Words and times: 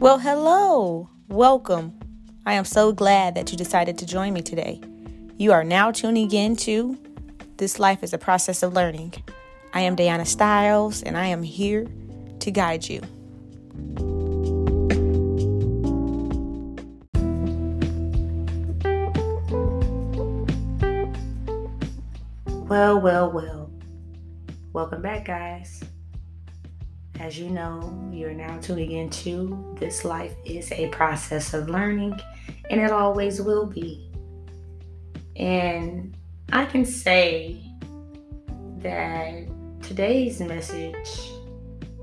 Well, 0.00 0.20
hello. 0.20 1.10
Welcome. 1.26 1.92
I 2.46 2.52
am 2.54 2.64
so 2.64 2.92
glad 2.92 3.34
that 3.34 3.50
you 3.50 3.58
decided 3.58 3.98
to 3.98 4.06
join 4.06 4.32
me 4.32 4.42
today. 4.42 4.80
You 5.38 5.50
are 5.50 5.64
now 5.64 5.90
tuning 5.90 6.30
in 6.30 6.54
to 6.58 6.96
This 7.56 7.80
Life 7.80 8.04
is 8.04 8.12
a 8.12 8.18
Process 8.18 8.62
of 8.62 8.74
Learning. 8.74 9.12
I 9.74 9.80
am 9.80 9.96
Diana 9.96 10.24
Styles, 10.24 11.02
and 11.02 11.18
I 11.18 11.26
am 11.26 11.42
here 11.42 11.88
to 12.38 12.50
guide 12.52 12.88
you. 12.88 13.00
Well, 22.68 23.00
well, 23.00 23.32
well. 23.32 23.70
Welcome 24.72 25.02
back, 25.02 25.24
guys. 25.24 25.82
As 27.20 27.36
you 27.36 27.50
know, 27.50 28.08
you're 28.12 28.32
now 28.32 28.58
tuning 28.60 28.92
into 28.92 29.74
This 29.80 30.04
Life 30.04 30.34
is 30.44 30.70
a 30.70 30.88
Process 30.90 31.52
of 31.52 31.68
Learning, 31.68 32.18
and 32.70 32.80
it 32.80 32.92
always 32.92 33.42
will 33.42 33.66
be. 33.66 34.08
And 35.34 36.16
I 36.52 36.64
can 36.64 36.84
say 36.84 37.60
that 38.78 39.48
today's 39.82 40.40
message 40.40 41.32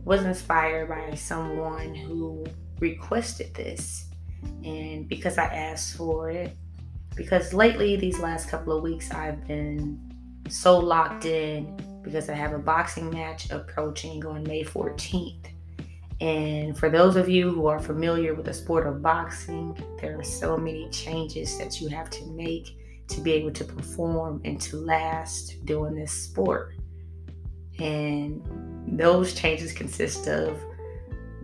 was 0.03 0.25
inspired 0.25 0.89
by 0.89 1.15
someone 1.15 1.95
who 1.95 2.45
requested 2.79 3.53
this. 3.53 4.09
And 4.65 5.07
because 5.07 5.37
I 5.37 5.45
asked 5.45 5.95
for 5.95 6.29
it, 6.29 6.57
because 7.15 7.53
lately, 7.53 7.95
these 7.95 8.19
last 8.19 8.49
couple 8.49 8.75
of 8.75 8.83
weeks, 8.83 9.11
I've 9.11 9.47
been 9.47 9.97
so 10.49 10.77
locked 10.77 11.23
in 11.23 11.73
because 12.05 12.29
I 12.29 12.33
have 12.35 12.53
a 12.53 12.59
boxing 12.59 13.09
match 13.09 13.49
approaching 13.49 14.25
on 14.25 14.43
May 14.43 14.63
14th. 14.63 15.47
And 16.21 16.77
for 16.77 16.89
those 16.89 17.17
of 17.17 17.27
you 17.27 17.51
who 17.51 17.67
are 17.67 17.79
familiar 17.79 18.33
with 18.33 18.45
the 18.45 18.53
sport 18.53 18.87
of 18.87 19.01
boxing, 19.01 19.77
there 19.99 20.17
are 20.17 20.23
so 20.23 20.55
many 20.55 20.87
changes 20.89 21.57
that 21.57 21.81
you 21.81 21.89
have 21.89 22.09
to 22.11 22.25
make 22.27 22.77
to 23.09 23.19
be 23.19 23.33
able 23.33 23.51
to 23.51 23.65
perform 23.65 24.41
and 24.45 24.61
to 24.61 24.77
last 24.77 25.65
doing 25.65 25.95
this 25.95 26.11
sport. 26.11 26.75
And 27.79 28.41
those 28.97 29.33
changes 29.33 29.73
consist 29.73 30.27
of 30.27 30.57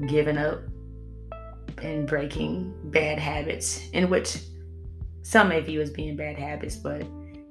giving 0.08 0.38
up 0.38 0.62
and 1.80 2.08
breaking 2.08 2.74
bad 2.86 3.20
habits, 3.20 3.90
in 3.92 4.10
which 4.10 4.38
some 5.24 5.50
may 5.50 5.60
view 5.60 5.82
as 5.82 5.90
being 5.90 6.16
bad 6.16 6.38
habits, 6.38 6.76
but 6.78 7.04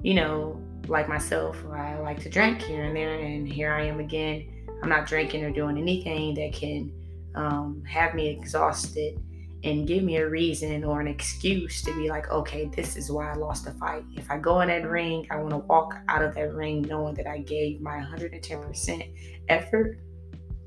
you 0.03 0.15
know, 0.15 0.61
like 0.89 1.09
myself, 1.09 1.63
I 1.73 1.99
like 1.99 2.21
to 2.23 2.29
drink 2.29 2.63
here 2.63 2.85
and 2.85 2.97
there, 2.97 3.15
and 3.15 3.51
here 3.51 3.73
I 3.73 3.85
am 3.85 4.01
again. 4.01 4.67
I'm 4.83 4.89
not 4.89 5.07
drinking 5.07 5.45
or 5.45 5.51
doing 5.51 5.79
anything 5.79 6.35
that 6.35 6.53
can 6.53 6.93
um, 7.35 7.83
have 7.87 8.15
me 8.15 8.29
exhausted 8.29 9.21
and 9.63 9.87
give 9.87 10.03
me 10.03 10.17
a 10.17 10.29
reason 10.29 10.85
or 10.85 11.01
an 11.01 11.07
excuse 11.07 11.83
to 11.83 11.95
be 11.95 12.09
like, 12.09 12.31
okay, 12.31 12.71
this 12.75 12.97
is 12.97 13.11
why 13.11 13.31
I 13.31 13.35
lost 13.35 13.67
the 13.67 13.73
fight. 13.73 14.05
If 14.17 14.31
I 14.31 14.39
go 14.39 14.63
in 14.63 14.69
that 14.69 14.89
ring, 14.89 15.27
I 15.31 15.37
want 15.37 15.51
to 15.51 15.59
walk 15.59 15.97
out 16.09 16.23
of 16.23 16.35
that 16.35 16.55
ring 16.55 16.83
knowing 16.83 17.15
that 17.15 17.27
I 17.27 17.39
gave 17.39 17.81
my 17.81 17.99
110% 17.99 19.13
effort 19.49 19.99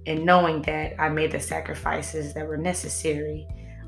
and 0.06 0.25
knowing 0.25 0.62
that 0.64 0.94
I 1.02 1.09
made 1.09 1.31
the 1.31 1.40
sacrifices 1.40 2.34
that 2.36 2.47
were 2.47 2.58
necessary 2.58 3.47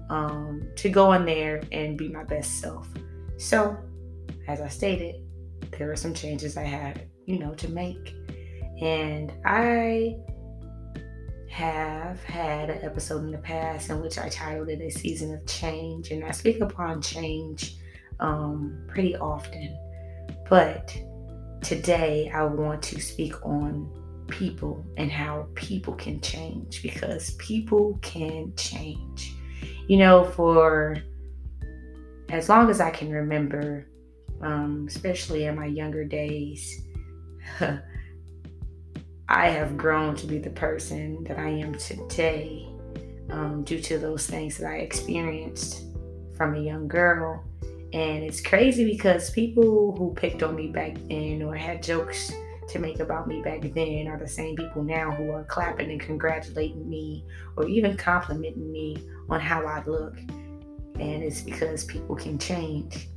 um, 0.10 0.68
to 0.78 0.90
go 0.90 1.14
in 1.14 1.26
there 1.26 1.62
and 1.72 1.98
be 1.98 2.10
my 2.10 2.24
best 2.24 2.60
self. 2.60 2.88
So, 3.38 3.78
as 4.48 4.62
I 4.62 4.70
stated, 4.70 5.16
there 5.78 5.88
were 5.88 5.96
some 5.96 6.14
changes 6.14 6.58
I 6.58 6.64
had, 6.64 7.08
you 7.26 7.40
know, 7.40 7.54
to 7.56 7.70
make. 7.70 8.16
And 8.82 9.32
I 9.46 10.18
have 11.50 12.22
had 12.24 12.70
an 12.70 12.84
episode 12.84 13.24
in 13.24 13.32
the 13.32 13.38
past 13.38 13.90
in 13.90 14.02
which 14.02 14.18
I 14.18 14.28
titled 14.28 14.70
it 14.70 14.82
A 14.82 14.90
Season 14.90 15.34
of 15.34 15.46
Change. 15.46 16.12
And 16.12 16.24
I 16.24 16.32
speak 16.32 16.60
upon 16.62 17.02
change 17.02 17.78
um, 18.20 18.86
pretty 18.88 19.16
often. 19.16 19.78
But 20.50 20.96
today 21.62 22.32
I 22.34 22.44
want 22.44 22.82
to 22.84 23.00
speak 23.00 23.46
on 23.46 23.90
people 24.28 24.86
and 24.98 25.12
how 25.12 25.48
people 25.56 25.94
can 25.94 26.20
change 26.22 26.82
because 26.82 27.32
people 27.36 27.98
can 28.02 28.54
change. 28.56 29.34
You 29.88 29.98
know, 29.98 30.26
for 30.26 30.98
as 32.30 32.50
long 32.50 32.70
as 32.70 32.82
I 32.82 32.90
can 32.90 33.12
remember, 33.12 33.88
um, 34.42 34.86
especially 34.88 35.46
in 35.46 35.56
my 35.56 35.66
younger 35.66 36.04
days, 36.04 36.84
I 39.28 39.50
have 39.50 39.76
grown 39.78 40.16
to 40.18 40.28
be 40.28 40.38
the 40.38 40.52
person 40.52 41.24
that 41.24 41.40
I 41.40 41.50
am 41.50 41.74
today 41.76 42.68
um, 43.32 43.64
due 43.64 43.82
to 43.82 43.98
those 43.98 44.28
things 44.28 44.58
that 44.58 44.70
I 44.70 44.78
experienced 44.78 45.86
from 46.36 46.56
a 46.56 46.60
young 46.60 46.88
girl. 46.88 47.44
And 47.94 48.24
it's 48.24 48.42
crazy 48.42 48.86
because 48.86 49.30
people 49.32 49.96
who 49.98 50.14
picked 50.14 50.44
on 50.44 50.56
me 50.56 50.68
back 50.68 50.96
then 51.08 51.42
or 51.42 51.56
had 51.56 51.82
jokes 51.82 52.32
to 52.68 52.80
make 52.80 53.00
about 53.00 53.28
me 53.28 53.42
back 53.42 53.62
then 53.74 54.08
are 54.08 54.18
the 54.18 54.28
same 54.28 54.56
people 54.56 54.84
now 54.84 55.12
who 55.12 55.32
are 55.32 55.44
clapping 55.46 55.92
and 55.92 56.00
congratulating 56.00 56.90
me 56.90 57.24
or 57.56 57.68
even 57.68 57.96
complimenting 57.96 58.72
me 58.72 58.98
on 59.30 59.40
how 59.40 59.66
I 59.66 59.84
look. 59.86 60.18
And 61.00 61.24
it's 61.24 61.42
because 61.42 61.86
people 61.86 62.16
can 62.16 62.38
change. 62.38 63.08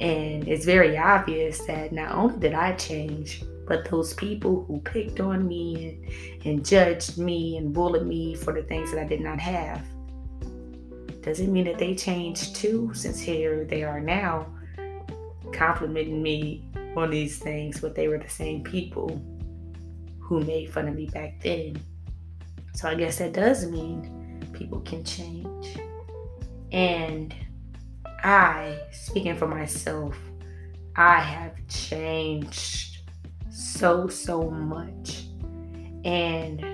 And 0.00 0.46
it's 0.46 0.64
very 0.64 0.96
obvious 0.96 1.58
that 1.66 1.92
not 1.92 2.12
only 2.12 2.38
did 2.38 2.54
I 2.54 2.74
change, 2.76 3.42
but 3.66 3.90
those 3.90 4.14
people 4.14 4.64
who 4.64 4.80
picked 4.80 5.20
on 5.20 5.46
me 5.46 6.00
and, 6.40 6.46
and 6.46 6.64
judged 6.64 7.18
me 7.18 7.56
and 7.56 7.72
bullied 7.72 8.06
me 8.06 8.34
for 8.34 8.52
the 8.52 8.62
things 8.62 8.92
that 8.92 9.00
I 9.00 9.04
did 9.04 9.20
not 9.20 9.40
have, 9.40 9.82
does 11.22 11.40
it 11.40 11.48
mean 11.48 11.64
that 11.64 11.78
they 11.78 11.94
changed 11.94 12.56
too, 12.56 12.90
since 12.94 13.18
here 13.20 13.64
they 13.64 13.82
are 13.82 14.00
now 14.00 14.46
complimenting 15.52 16.22
me 16.22 16.70
on 16.96 17.10
these 17.10 17.38
things, 17.38 17.80
but 17.80 17.94
they 17.94 18.08
were 18.08 18.18
the 18.18 18.28
same 18.28 18.62
people 18.62 19.22
who 20.20 20.40
made 20.40 20.72
fun 20.72 20.88
of 20.88 20.94
me 20.94 21.06
back 21.06 21.40
then. 21.42 21.80
So 22.74 22.88
I 22.88 22.94
guess 22.94 23.18
that 23.18 23.32
does 23.32 23.66
mean 23.66 24.40
people 24.52 24.80
can 24.80 25.04
change. 25.04 25.78
And 26.70 27.34
I, 28.22 28.80
speaking 28.90 29.36
for 29.36 29.46
myself, 29.46 30.16
I 30.96 31.20
have 31.20 31.54
changed 31.68 33.10
so, 33.50 34.08
so 34.08 34.50
much. 34.50 35.24
And 36.04 36.64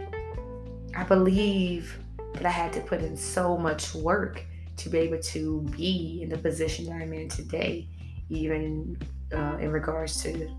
I 0.96 1.04
believe 1.04 1.98
that 2.34 2.46
I 2.46 2.50
had 2.50 2.72
to 2.74 2.80
put 2.80 3.02
in 3.02 3.16
so 3.16 3.56
much 3.56 3.94
work 3.94 4.44
to 4.76 4.88
be 4.88 4.98
able 4.98 5.20
to 5.20 5.62
be 5.76 6.20
in 6.22 6.28
the 6.28 6.38
position 6.38 6.86
that 6.86 6.94
I'm 6.94 7.12
in 7.12 7.28
today, 7.28 7.88
even 8.28 8.98
uh, 9.32 9.58
in 9.60 9.70
regards 9.70 10.22
to 10.22 10.50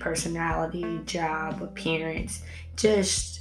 personality, 0.00 1.00
job, 1.06 1.62
appearance, 1.62 2.42
just 2.76 3.40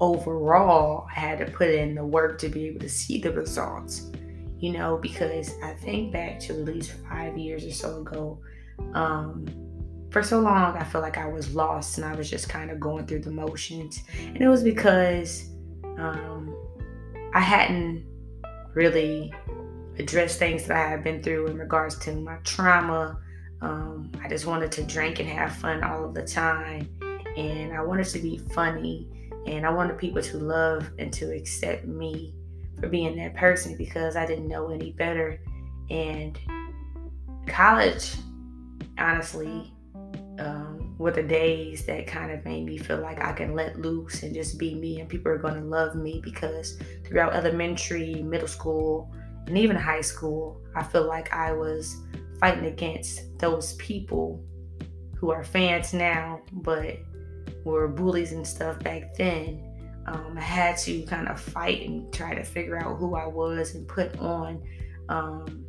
overall, 0.00 1.06
I 1.14 1.20
had 1.20 1.38
to 1.40 1.52
put 1.52 1.68
in 1.68 1.94
the 1.94 2.04
work 2.04 2.38
to 2.38 2.48
be 2.48 2.68
able 2.68 2.80
to 2.80 2.88
see 2.88 3.20
the 3.20 3.32
results 3.32 4.10
you 4.60 4.72
know, 4.72 4.98
because 4.98 5.54
I 5.62 5.72
think 5.72 6.12
back 6.12 6.38
to 6.40 6.52
at 6.52 6.64
least 6.64 6.92
five 7.08 7.36
years 7.36 7.64
or 7.64 7.72
so 7.72 8.00
ago. 8.02 8.38
Um, 8.94 9.46
for 10.10 10.22
so 10.22 10.40
long, 10.40 10.76
I 10.76 10.84
felt 10.84 11.02
like 11.02 11.16
I 11.16 11.26
was 11.26 11.54
lost 11.54 11.96
and 11.96 12.04
I 12.04 12.14
was 12.14 12.28
just 12.28 12.48
kind 12.48 12.70
of 12.70 12.78
going 12.78 13.06
through 13.06 13.20
the 13.20 13.30
motions. 13.30 14.02
And 14.18 14.40
it 14.40 14.48
was 14.48 14.62
because 14.62 15.48
um, 15.98 16.54
I 17.34 17.40
hadn't 17.40 18.04
really 18.74 19.32
addressed 19.98 20.38
things 20.38 20.66
that 20.66 20.76
I 20.76 20.88
had 20.88 21.04
been 21.04 21.22
through 21.22 21.46
in 21.46 21.56
regards 21.56 21.98
to 22.00 22.12
my 22.12 22.36
trauma. 22.44 23.18
Um, 23.62 24.10
I 24.22 24.28
just 24.28 24.46
wanted 24.46 24.72
to 24.72 24.82
drink 24.82 25.20
and 25.20 25.28
have 25.28 25.56
fun 25.56 25.82
all 25.82 26.04
of 26.04 26.14
the 26.14 26.26
time. 26.26 26.88
And 27.36 27.72
I 27.72 27.82
wanted 27.82 28.06
to 28.06 28.18
be 28.18 28.38
funny. 28.52 29.08
And 29.46 29.64
I 29.64 29.70
wanted 29.70 29.96
people 29.96 30.20
to 30.20 30.36
love 30.36 30.90
and 30.98 31.10
to 31.14 31.34
accept 31.34 31.86
me 31.86 32.34
for 32.80 32.88
being 32.88 33.16
that 33.16 33.34
person 33.36 33.76
because 33.76 34.16
I 34.16 34.26
didn't 34.26 34.48
know 34.48 34.70
any 34.70 34.92
better. 34.92 35.40
And 35.90 36.38
college, 37.46 38.14
honestly, 38.98 39.72
um, 40.38 40.94
were 40.98 41.10
the 41.10 41.22
days 41.22 41.84
that 41.86 42.06
kind 42.06 42.30
of 42.30 42.44
made 42.44 42.64
me 42.64 42.78
feel 42.78 42.98
like 42.98 43.22
I 43.22 43.32
can 43.32 43.54
let 43.54 43.78
loose 43.78 44.22
and 44.22 44.34
just 44.34 44.58
be 44.58 44.74
me, 44.74 45.00
and 45.00 45.08
people 45.08 45.30
are 45.30 45.38
going 45.38 45.54
to 45.54 45.60
love 45.60 45.94
me 45.94 46.20
because 46.24 46.78
throughout 47.06 47.34
elementary, 47.34 48.22
middle 48.22 48.48
school, 48.48 49.12
and 49.46 49.58
even 49.58 49.76
high 49.76 50.00
school, 50.00 50.60
I 50.74 50.82
feel 50.82 51.06
like 51.06 51.32
I 51.32 51.52
was 51.52 51.96
fighting 52.38 52.66
against 52.66 53.38
those 53.38 53.74
people 53.74 54.42
who 55.16 55.30
are 55.30 55.44
fans 55.44 55.92
now, 55.92 56.40
but 56.52 56.96
were 57.64 57.88
bullies 57.88 58.32
and 58.32 58.46
stuff 58.46 58.78
back 58.80 59.14
then 59.14 59.69
um, 60.10 60.34
I 60.36 60.40
had 60.40 60.76
to 60.78 61.02
kind 61.02 61.28
of 61.28 61.40
fight 61.40 61.86
and 61.86 62.12
try 62.12 62.34
to 62.34 62.42
figure 62.42 62.76
out 62.76 62.96
who 62.96 63.14
I 63.14 63.26
was 63.26 63.76
and 63.76 63.86
put 63.86 64.18
on 64.18 64.60
um, 65.08 65.64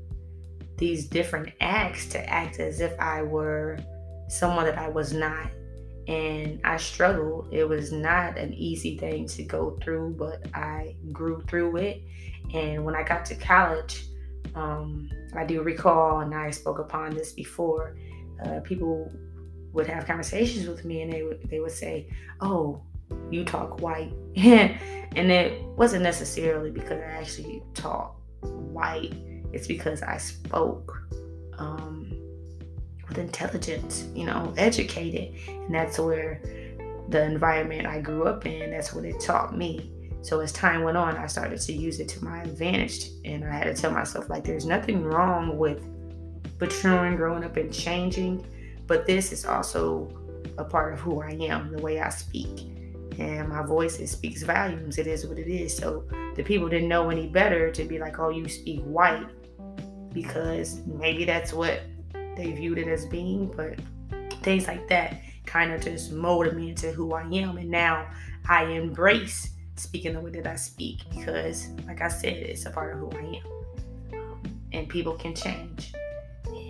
these 0.77 1.07
different 1.07 1.53
acts 1.61 2.07
to 2.09 2.29
act 2.29 2.59
as 2.59 2.79
if 2.79 2.99
I 2.99 3.21
were 3.21 3.77
someone 4.29 4.65
that 4.65 4.79
I 4.79 4.87
was 4.89 5.13
not. 5.13 5.51
and 6.07 6.59
I 6.63 6.77
struggled. 6.77 7.49
It 7.51 7.69
was 7.69 7.91
not 7.91 8.37
an 8.37 8.53
easy 8.55 8.97
thing 8.97 9.27
to 9.27 9.43
go 9.43 9.77
through, 9.83 10.15
but 10.17 10.47
I 10.55 10.95
grew 11.11 11.41
through 11.41 11.77
it. 11.77 12.01
And 12.53 12.83
when 12.83 12.95
I 12.95 13.03
got 13.03 13.23
to 13.25 13.35
college, 13.35 14.07
um, 14.55 15.07
I 15.35 15.45
do 15.45 15.61
recall, 15.61 16.21
and 16.21 16.33
I 16.33 16.49
spoke 16.49 16.79
upon 16.79 17.11
this 17.11 17.31
before, 17.33 17.95
uh, 18.43 18.61
people 18.61 19.11
would 19.73 19.87
have 19.87 20.07
conversations 20.07 20.67
with 20.67 20.83
me 20.83 21.03
and 21.03 21.13
they 21.13 21.21
would, 21.21 21.47
they 21.49 21.59
would 21.59 21.71
say, 21.71 22.09
Oh, 22.41 22.81
you 23.31 23.45
talk 23.45 23.81
white. 23.81 24.13
and 24.35 25.31
it 25.31 25.61
wasn't 25.77 26.03
necessarily 26.03 26.71
because 26.71 26.99
I 26.99 27.11
actually 27.19 27.63
talk 27.73 28.19
white, 28.41 29.13
it's 29.53 29.67
because 29.67 30.01
I 30.01 30.17
spoke. 30.17 31.01
Um, 31.57 32.21
with 33.11 33.19
intelligence, 33.19 34.05
you 34.15 34.25
know, 34.25 34.53
educated. 34.57 35.35
And 35.47 35.75
that's 35.75 35.99
where 35.99 36.41
the 37.09 37.23
environment 37.23 37.85
I 37.85 37.99
grew 37.99 38.23
up 38.23 38.45
in, 38.45 38.71
that's 38.71 38.93
what 38.93 39.03
it 39.03 39.19
taught 39.19 39.57
me. 39.57 39.91
So 40.21 40.39
as 40.39 40.53
time 40.53 40.83
went 40.83 40.97
on, 40.97 41.17
I 41.17 41.27
started 41.27 41.59
to 41.59 41.73
use 41.73 41.99
it 41.99 42.07
to 42.09 42.23
my 42.23 42.41
advantage. 42.41 43.09
And 43.25 43.43
I 43.43 43.51
had 43.51 43.63
to 43.75 43.79
tell 43.79 43.91
myself, 43.91 44.29
like, 44.29 44.45
there's 44.45 44.65
nothing 44.65 45.03
wrong 45.03 45.57
with 45.57 45.83
maturing, 46.59 47.17
growing 47.17 47.43
up, 47.43 47.57
and 47.57 47.73
changing. 47.73 48.45
But 48.87 49.05
this 49.05 49.33
is 49.33 49.45
also 49.45 50.09
a 50.57 50.63
part 50.63 50.93
of 50.93 50.99
who 51.01 51.21
I 51.21 51.31
am, 51.31 51.71
the 51.75 51.81
way 51.81 51.99
I 51.99 52.09
speak. 52.09 52.69
And 53.19 53.49
my 53.49 53.63
voice, 53.63 53.99
it 53.99 54.07
speaks 54.07 54.43
volumes. 54.43 54.97
It 54.97 55.07
is 55.07 55.25
what 55.25 55.37
it 55.37 55.47
is. 55.47 55.75
So 55.75 56.05
the 56.35 56.43
people 56.43 56.69
didn't 56.69 56.87
know 56.87 57.09
any 57.09 57.27
better 57.27 57.71
to 57.71 57.83
be 57.83 57.99
like, 57.99 58.19
oh, 58.19 58.29
you 58.29 58.47
speak 58.47 58.81
white. 58.81 59.27
Because 60.13 60.81
maybe 60.85 61.23
that's 61.23 61.53
what 61.53 61.81
they 62.35 62.51
viewed 62.51 62.77
it 62.77 62.87
as 62.87 63.05
being, 63.05 63.47
but 63.55 63.79
things 64.41 64.67
like 64.67 64.87
that 64.89 65.21
kind 65.45 65.71
of 65.71 65.81
just 65.81 66.11
molded 66.11 66.55
me 66.55 66.69
into 66.69 66.91
who 66.91 67.13
I 67.13 67.23
am. 67.23 67.57
And 67.57 67.69
now 67.69 68.09
I 68.47 68.65
embrace 68.65 69.51
speaking 69.75 70.13
the 70.13 70.19
way 70.19 70.31
that 70.31 70.47
I 70.47 70.55
speak 70.55 71.01
because, 71.09 71.69
like 71.87 72.01
I 72.01 72.07
said, 72.07 72.37
it's 72.37 72.65
a 72.65 72.71
part 72.71 72.93
of 72.93 72.99
who 72.99 73.11
I 73.11 73.41
am. 74.13 74.19
Um, 74.19 74.41
and 74.73 74.89
people 74.89 75.13
can 75.13 75.33
change. 75.33 75.93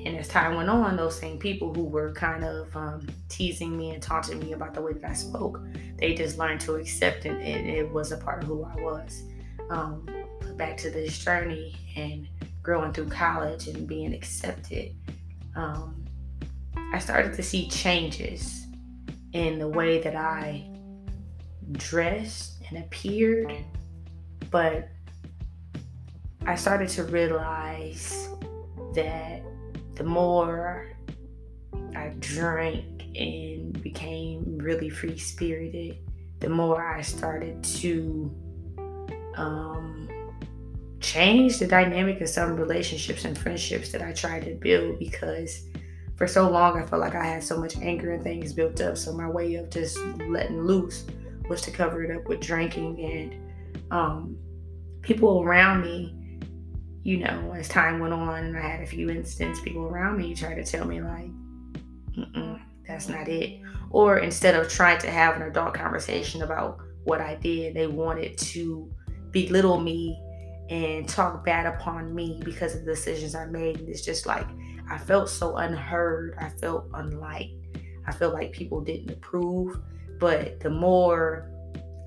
And 0.06 0.18
as 0.18 0.28
time 0.28 0.56
went 0.56 0.70
on, 0.70 0.98
those 0.98 1.20
same 1.20 1.38
people 1.38 1.74
who 1.74 1.84
were 1.84 2.12
kind 2.14 2.44
of 2.44 2.76
um, 2.76 3.08
teasing 3.30 3.78
me 3.78 3.92
and 3.92 4.02
taunting 4.02 4.40
me 4.40 4.54
about 4.54 4.74
the 4.74 4.82
way 4.82 4.94
that 4.94 5.10
I 5.10 5.14
spoke, 5.14 5.62
they 5.98 6.16
just 6.16 6.38
learned 6.38 6.62
to 6.62 6.76
accept 6.76 7.26
it, 7.26 7.34
and 7.34 7.70
it 7.70 7.92
was 7.92 8.12
a 8.12 8.18
part 8.18 8.44
of 8.44 8.50
who 8.50 8.64
I 8.64 8.76
was. 8.82 9.24
Um, 9.70 10.08
back 10.58 10.76
to 10.78 10.90
this 10.90 11.18
journey 11.24 11.76
and 11.96 12.28
growing 12.62 12.94
through 12.94 13.08
college 13.08 13.68
and 13.68 13.88
being 13.88 14.14
accepted 14.14 14.94
um, 15.56 16.06
I 16.94 17.00
started 17.00 17.34
to 17.34 17.44
see 17.44 17.68
changes 17.68 18.68
in 19.34 19.60
the 19.60 19.68
way 19.68 20.02
that 20.02 20.16
I 20.16 20.70
dressed 21.74 22.62
and 22.70 22.80
appeared, 22.80 23.54
but 24.50 24.90
I 26.46 26.56
started 26.56 26.90
to 26.90 27.04
realize 27.04 28.30
that 28.94 29.42
the 30.02 30.08
more 30.08 30.88
I 31.96 32.12
drank 32.18 33.04
and 33.16 33.80
became 33.84 34.58
really 34.58 34.90
free 34.90 35.16
spirited, 35.16 36.00
the 36.40 36.50
more 36.50 36.84
I 36.84 37.04
started 37.04 37.64
to 37.64 38.36
um, 39.36 40.10
change 41.02 41.60
the 41.60 41.68
dynamic 41.68 42.20
of 42.20 42.30
some 42.30 42.56
relationships 42.56 43.26
and 43.26 43.38
friendships 43.38 43.92
that 43.92 44.02
I 44.02 44.12
tried 44.12 44.46
to 44.46 44.56
build 44.56 44.98
because 44.98 45.68
for 46.16 46.26
so 46.26 46.50
long 46.50 46.82
I 46.82 46.86
felt 46.88 47.02
like 47.02 47.14
I 47.14 47.24
had 47.24 47.44
so 47.44 47.60
much 47.60 47.78
anger 47.78 48.14
and 48.14 48.24
things 48.24 48.54
built 48.54 48.82
up. 48.82 48.98
So 48.98 49.14
my 49.14 49.30
way 49.30 49.54
of 49.54 49.70
just 49.70 50.00
letting 50.28 50.64
loose 50.64 51.06
was 51.48 51.62
to 51.62 51.70
cover 51.70 52.04
it 52.04 52.18
up 52.18 52.28
with 52.28 52.40
drinking 52.40 53.06
and 53.06 53.92
um, 53.92 54.36
people 55.04 55.44
around 55.44 55.82
me. 55.82 56.16
You 57.04 57.18
know, 57.18 57.54
as 57.58 57.68
time 57.68 58.00
went 58.00 58.14
on, 58.14 58.44
and 58.44 58.58
I 58.58 58.62
had 58.62 58.82
a 58.82 58.86
few 58.86 59.10
instances, 59.10 59.64
people 59.64 59.84
around 59.84 60.18
me 60.18 60.36
tried 60.36 60.56
to 60.56 60.64
tell 60.64 60.86
me 60.86 61.02
like, 61.02 61.30
"That's 62.88 63.10
not 63.10 63.28
it," 63.28 63.60
or 63.90 64.20
instead 64.20 64.56
of 64.56 64.70
trying 64.70 65.00
to 65.00 65.10
have 65.10 65.36
an 65.36 65.42
adult 65.44 65.74
conversation 65.74 66.44
about 66.44 66.80
what 67.04 67.20
I 67.20 67.36
did, 67.36 67.74
they 67.74 67.88
wanted 67.88 68.38
to 68.38 68.92
belittle 69.32 69.80
me 69.80 70.22
and 70.70 71.08
talk 71.08 71.44
bad 71.44 71.66
upon 71.66 72.14
me 72.14 72.40
because 72.46 72.76
of 72.76 72.86
the 72.86 72.92
decisions 72.92 73.34
I 73.36 73.46
made. 73.46 73.80
And 73.80 73.90
it's 73.90 74.06
just 74.06 74.26
like 74.26 74.48
I 74.90 74.98
felt 74.98 75.30
so 75.30 75.58
unheard. 75.58 76.36
I 76.40 76.50
felt 76.50 76.88
unliked. 76.94 77.56
I 78.08 78.12
felt 78.12 78.34
like 78.34 78.52
people 78.52 78.82
didn't 78.82 79.10
approve. 79.10 79.80
But 80.20 80.60
the 80.60 80.70
more 80.70 81.50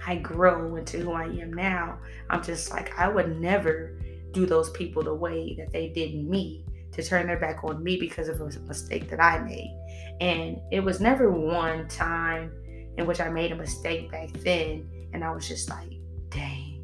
I 0.06 0.16
grow 0.16 0.76
into 0.76 0.98
who 0.98 1.12
I 1.12 1.24
am 1.24 1.52
now, 1.52 1.98
I'm 2.30 2.42
just 2.42 2.70
like 2.70 2.96
I 2.98 3.08
would 3.08 3.40
never 3.40 3.98
do 4.34 4.46
those 4.46 4.70
people 4.70 5.02
the 5.02 5.14
way 5.14 5.54
that 5.58 5.72
they 5.72 5.88
did 5.88 6.14
me 6.28 6.64
to 6.92 7.02
turn 7.02 7.26
their 7.26 7.38
back 7.38 7.64
on 7.64 7.82
me 7.82 7.96
because 7.98 8.28
of 8.28 8.40
a 8.40 8.46
mistake 8.46 9.08
that 9.10 9.20
I 9.20 9.38
made. 9.38 9.74
And 10.20 10.60
it 10.70 10.80
was 10.80 11.00
never 11.00 11.30
one 11.30 11.88
time 11.88 12.52
in 12.98 13.06
which 13.06 13.20
I 13.20 13.28
made 13.30 13.52
a 13.52 13.56
mistake 13.56 14.10
back 14.10 14.32
then 14.32 14.88
and 15.12 15.24
I 15.24 15.30
was 15.32 15.48
just 15.48 15.70
like, 15.70 15.90
dang 16.28 16.74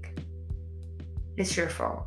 it's 1.40 1.56
your 1.56 1.68
fault. 1.68 2.06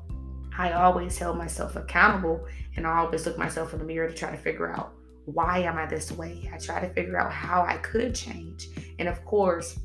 I 0.58 0.74
always 0.74 1.18
held 1.18 1.38
myself 1.38 1.76
accountable 1.76 2.46
and 2.76 2.86
I 2.86 3.00
always 3.00 3.26
look 3.26 3.38
myself 3.38 3.74
in 3.74 3.80
the 3.80 3.86
mirror 3.86 4.08
to 4.08 4.14
try 4.14 4.30
to 4.30 4.38
figure 4.38 4.72
out 4.72 4.94
why 5.26 5.60
am 5.60 5.78
I 5.78 5.86
this 5.86 6.12
way? 6.12 6.50
I 6.54 6.58
try 6.58 6.80
to 6.80 6.94
figure 6.94 7.18
out 7.18 7.32
how 7.32 7.64
I 7.64 7.78
could 7.78 8.14
change. 8.14 8.68
And 9.00 9.08
of 9.08 9.24
course, 9.26 9.80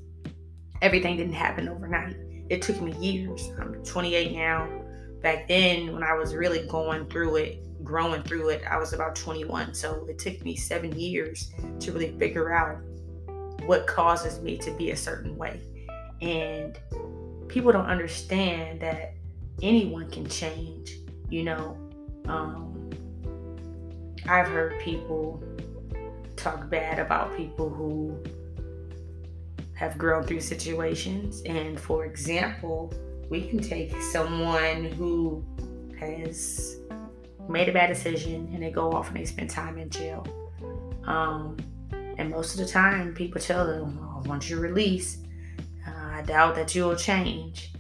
everything 0.82 1.16
didn't 1.16 1.32
happen 1.32 1.68
overnight. 1.68 2.16
It 2.50 2.60
took 2.60 2.80
me 2.80 2.92
years. 2.98 3.50
I'm 3.60 3.82
28 3.84 4.32
now. 4.32 4.77
Back 5.22 5.48
then, 5.48 5.92
when 5.92 6.02
I 6.02 6.14
was 6.14 6.34
really 6.34 6.66
going 6.68 7.06
through 7.06 7.36
it, 7.36 7.84
growing 7.84 8.22
through 8.22 8.50
it, 8.50 8.62
I 8.68 8.78
was 8.78 8.92
about 8.92 9.16
21. 9.16 9.74
So 9.74 10.06
it 10.08 10.18
took 10.18 10.44
me 10.44 10.54
seven 10.56 10.96
years 10.98 11.52
to 11.80 11.92
really 11.92 12.16
figure 12.18 12.52
out 12.52 12.78
what 13.66 13.86
causes 13.86 14.40
me 14.40 14.56
to 14.58 14.70
be 14.72 14.92
a 14.92 14.96
certain 14.96 15.36
way. 15.36 15.60
And 16.20 16.78
people 17.48 17.72
don't 17.72 17.86
understand 17.86 18.80
that 18.80 19.14
anyone 19.62 20.10
can 20.10 20.28
change, 20.28 20.98
you 21.28 21.44
know. 21.44 21.76
Um, 22.26 22.90
I've 24.26 24.48
heard 24.48 24.78
people 24.80 25.42
talk 26.36 26.70
bad 26.70 26.98
about 26.98 27.36
people 27.36 27.68
who 27.68 28.16
have 29.74 29.96
grown 29.96 30.24
through 30.24 30.40
situations. 30.40 31.42
And 31.42 31.78
for 31.78 32.04
example, 32.04 32.92
we 33.28 33.46
can 33.46 33.58
take 33.58 33.94
someone 34.00 34.84
who 34.84 35.44
has 35.98 36.76
made 37.48 37.68
a 37.68 37.72
bad 37.72 37.88
decision 37.88 38.50
and 38.52 38.62
they 38.62 38.70
go 38.70 38.92
off 38.92 39.08
and 39.08 39.16
they 39.16 39.24
spend 39.24 39.50
time 39.50 39.78
in 39.78 39.90
jail. 39.90 40.26
Um, 41.04 41.56
and 42.18 42.30
most 42.30 42.58
of 42.58 42.66
the 42.66 42.70
time, 42.70 43.14
people 43.14 43.40
tell 43.40 43.66
them, 43.66 43.98
oh, 44.02 44.22
once 44.26 44.50
you 44.50 44.58
release, 44.58 45.18
uh, 45.86 45.90
I 45.90 46.22
doubt 46.22 46.54
that 46.56 46.74
you'll 46.74 46.96
change. 46.96 47.72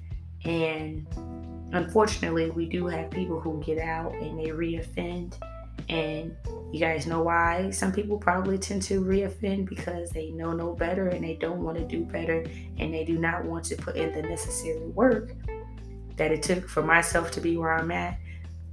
And 0.44 1.06
unfortunately, 1.72 2.50
we 2.50 2.66
do 2.66 2.86
have 2.86 3.10
people 3.10 3.40
who 3.40 3.62
get 3.64 3.78
out 3.78 4.14
and 4.14 4.38
they 4.38 4.50
reoffend. 4.50 5.34
And 5.88 6.36
you 6.72 6.80
guys 6.80 7.06
know 7.06 7.22
why 7.22 7.70
some 7.70 7.92
people 7.92 8.18
probably 8.18 8.58
tend 8.58 8.82
to 8.82 9.00
reoffend 9.00 9.68
because 9.68 10.10
they 10.10 10.30
know 10.30 10.52
no 10.52 10.74
better 10.74 11.08
and 11.08 11.24
they 11.24 11.34
don't 11.34 11.62
want 11.62 11.78
to 11.78 11.84
do 11.84 12.04
better 12.04 12.44
and 12.78 12.92
they 12.92 13.04
do 13.04 13.18
not 13.18 13.44
want 13.44 13.64
to 13.64 13.76
put 13.76 13.96
in 13.96 14.12
the 14.12 14.22
necessary 14.22 14.86
work 14.88 15.34
that 16.16 16.30
it 16.32 16.42
took 16.42 16.68
for 16.68 16.82
myself 16.82 17.30
to 17.30 17.40
be 17.40 17.56
where 17.56 17.72
I'm 17.72 17.90
at. 17.90 18.18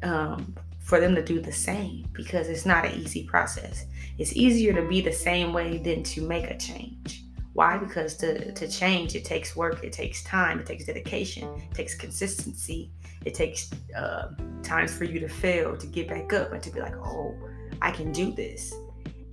Um, 0.03 0.55
for 0.85 0.99
them 0.99 1.15
to 1.15 1.23
do 1.23 1.41
the 1.41 1.51
same 1.51 2.07
because 2.13 2.47
it's 2.47 2.63
not 2.63 2.85
an 2.85 2.91
easy 2.93 3.23
process. 3.23 3.87
It's 4.19 4.35
easier 4.35 4.71
to 4.73 4.87
be 4.87 5.01
the 5.01 5.11
same 5.11 5.51
way 5.51 5.79
than 5.79 6.03
to 6.03 6.21
make 6.21 6.45
a 6.45 6.57
change. 6.57 7.23
Why? 7.53 7.77
Because 7.77 8.15
to, 8.17 8.51
to 8.51 8.67
change, 8.67 9.15
it 9.15 9.25
takes 9.25 9.55
work, 9.55 9.83
it 9.83 9.91
takes 9.91 10.23
time, 10.23 10.59
it 10.59 10.67
takes 10.67 10.85
dedication, 10.85 11.49
it 11.71 11.73
takes 11.73 11.95
consistency, 11.95 12.91
it 13.25 13.33
takes 13.33 13.71
uh, 13.97 14.27
times 14.61 14.95
for 14.95 15.05
you 15.05 15.19
to 15.21 15.27
fail, 15.27 15.75
to 15.75 15.87
get 15.87 16.07
back 16.07 16.31
up, 16.33 16.53
and 16.53 16.61
to 16.61 16.69
be 16.69 16.79
like, 16.79 16.95
oh, 16.97 17.33
I 17.81 17.91
can 17.91 18.11
do 18.11 18.31
this. 18.31 18.73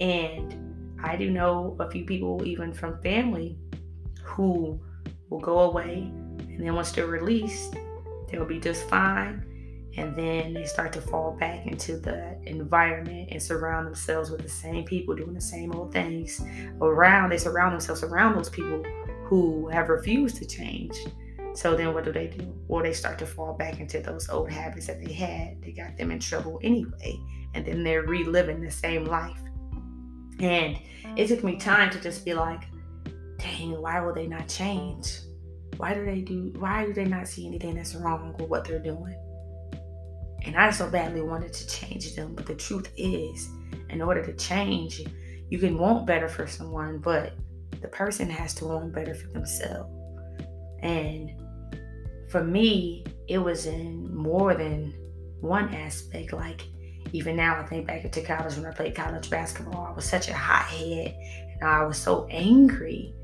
And 0.01 0.99
I 1.03 1.17
do 1.17 1.31
know 1.31 1.77
a 1.81 1.91
few 1.91 2.05
people, 2.05 2.43
even 2.45 2.73
from 2.73 3.01
family, 3.03 3.57
who 4.23 4.81
will 5.29 5.41
go 5.41 5.61
away, 5.61 6.11
and 6.39 6.61
then 6.61 6.75
once 6.75 6.93
they're 6.93 7.07
released, 7.07 7.77
they'll 8.29 8.45
be 8.45 8.61
just 8.61 8.89
fine. 8.89 9.45
And 9.97 10.17
then 10.17 10.55
they 10.55 10.65
start 10.65 10.93
to 10.95 11.03
fall 11.03 11.37
back 11.39 11.67
into 11.67 11.99
the 11.99 12.39
environment 12.47 13.29
and 13.31 13.43
surround 13.43 13.87
themselves 13.87 14.31
with 14.31 14.41
the 14.41 14.49
same 14.49 14.85
people 14.85 15.15
doing 15.15 15.35
the 15.35 15.41
same 15.41 15.75
old 15.75 15.93
things 15.93 16.43
around. 16.81 17.31
They 17.31 17.39
surround 17.39 17.75
themselves 17.75 18.03
around 18.03 18.35
those 18.35 18.49
people 18.49 18.83
who 19.25 19.69
have 19.69 19.91
refused 19.91 20.37
to 20.37 20.47
change 20.47 20.97
so 21.55 21.77
then 21.77 21.93
what 21.93 22.05
do 22.05 22.13
they 22.13 22.29
do 22.29 22.53
well 22.69 22.83
they 22.83 22.93
start 22.93 23.19
to 23.19 23.27
fall 23.27 23.53
back 23.55 23.81
into 23.81 24.01
those 24.01 24.29
old 24.31 24.51
habits 24.51 24.87
that 24.87 25.05
they 25.05 25.13
had 25.13 25.61
they 25.63 25.73
got 25.73 25.97
them 25.97 26.11
in 26.11 26.19
trouble 26.19 26.59
anyway 26.63 27.19
and 27.55 27.67
then 27.67 27.83
they're 27.85 28.03
reliving 28.03 28.61
the 28.61 28.71
same 28.71 29.05
life 29.05 29.39
And 30.43 30.79
it 31.17 31.29
took 31.29 31.45
me 31.45 31.57
time 31.57 31.91
to 31.91 32.01
just 32.01 32.25
be 32.25 32.35
like, 32.35 32.65
dang, 33.39 33.81
why 33.81 34.01
will 34.01 34.13
they 34.13 34.27
not 34.27 34.49
change? 34.49 35.21
Why 35.77 35.95
do 35.95 36.05
they 36.05 36.21
do 36.21 36.53
why 36.59 36.85
do 36.87 36.93
they 36.93 37.05
not 37.05 37.29
see 37.29 37.47
anything 37.47 37.77
that's 37.77 37.95
wrong 37.95 38.35
with 38.39 38.49
what 38.49 38.65
they're 38.65 38.79
doing? 38.79 39.17
And 40.45 40.57
I 40.57 40.71
so 40.71 40.91
badly 40.91 41.23
wanted 41.23 41.53
to 41.53 41.67
change 41.69 42.15
them. 42.17 42.35
But 42.35 42.47
the 42.47 42.55
truth 42.55 42.91
is, 42.97 43.49
in 43.91 44.03
order 44.03 44.25
to 44.25 44.33
change, 44.35 45.03
you 45.49 45.59
can 45.59 45.79
want 45.79 46.07
better 46.07 46.29
for 46.29 46.47
someone, 46.47 46.99
but 46.99 47.35
the 47.81 47.89
person 47.89 48.29
has 48.29 48.53
to 48.55 48.67
want 48.67 48.93
better 48.93 49.15
for 49.15 49.29
themselves. 49.29 49.91
And 50.83 51.31
for 52.33 52.43
me, 52.43 53.05
it 53.29 53.37
was 53.37 53.67
in 53.67 54.13
more 54.17 54.55
than 54.55 54.95
one 55.41 55.73
aspect. 55.75 56.33
Like, 56.33 56.67
even 57.13 57.37
now, 57.37 57.61
I 57.61 57.65
think 57.65 57.87
back 57.87 58.05
into 58.05 58.23
college 58.23 58.57
when 58.57 58.65
I 58.65 58.73
played 58.73 58.95
college 58.95 59.29
basketball, 59.29 59.87
I 59.87 59.93
was 59.93 60.07
such 60.07 60.29
a 60.29 60.35
hothead 60.35 61.15
and 61.61 61.69
I 61.69 61.85
was 61.85 61.99
so 61.99 62.27
angry. 62.31 63.15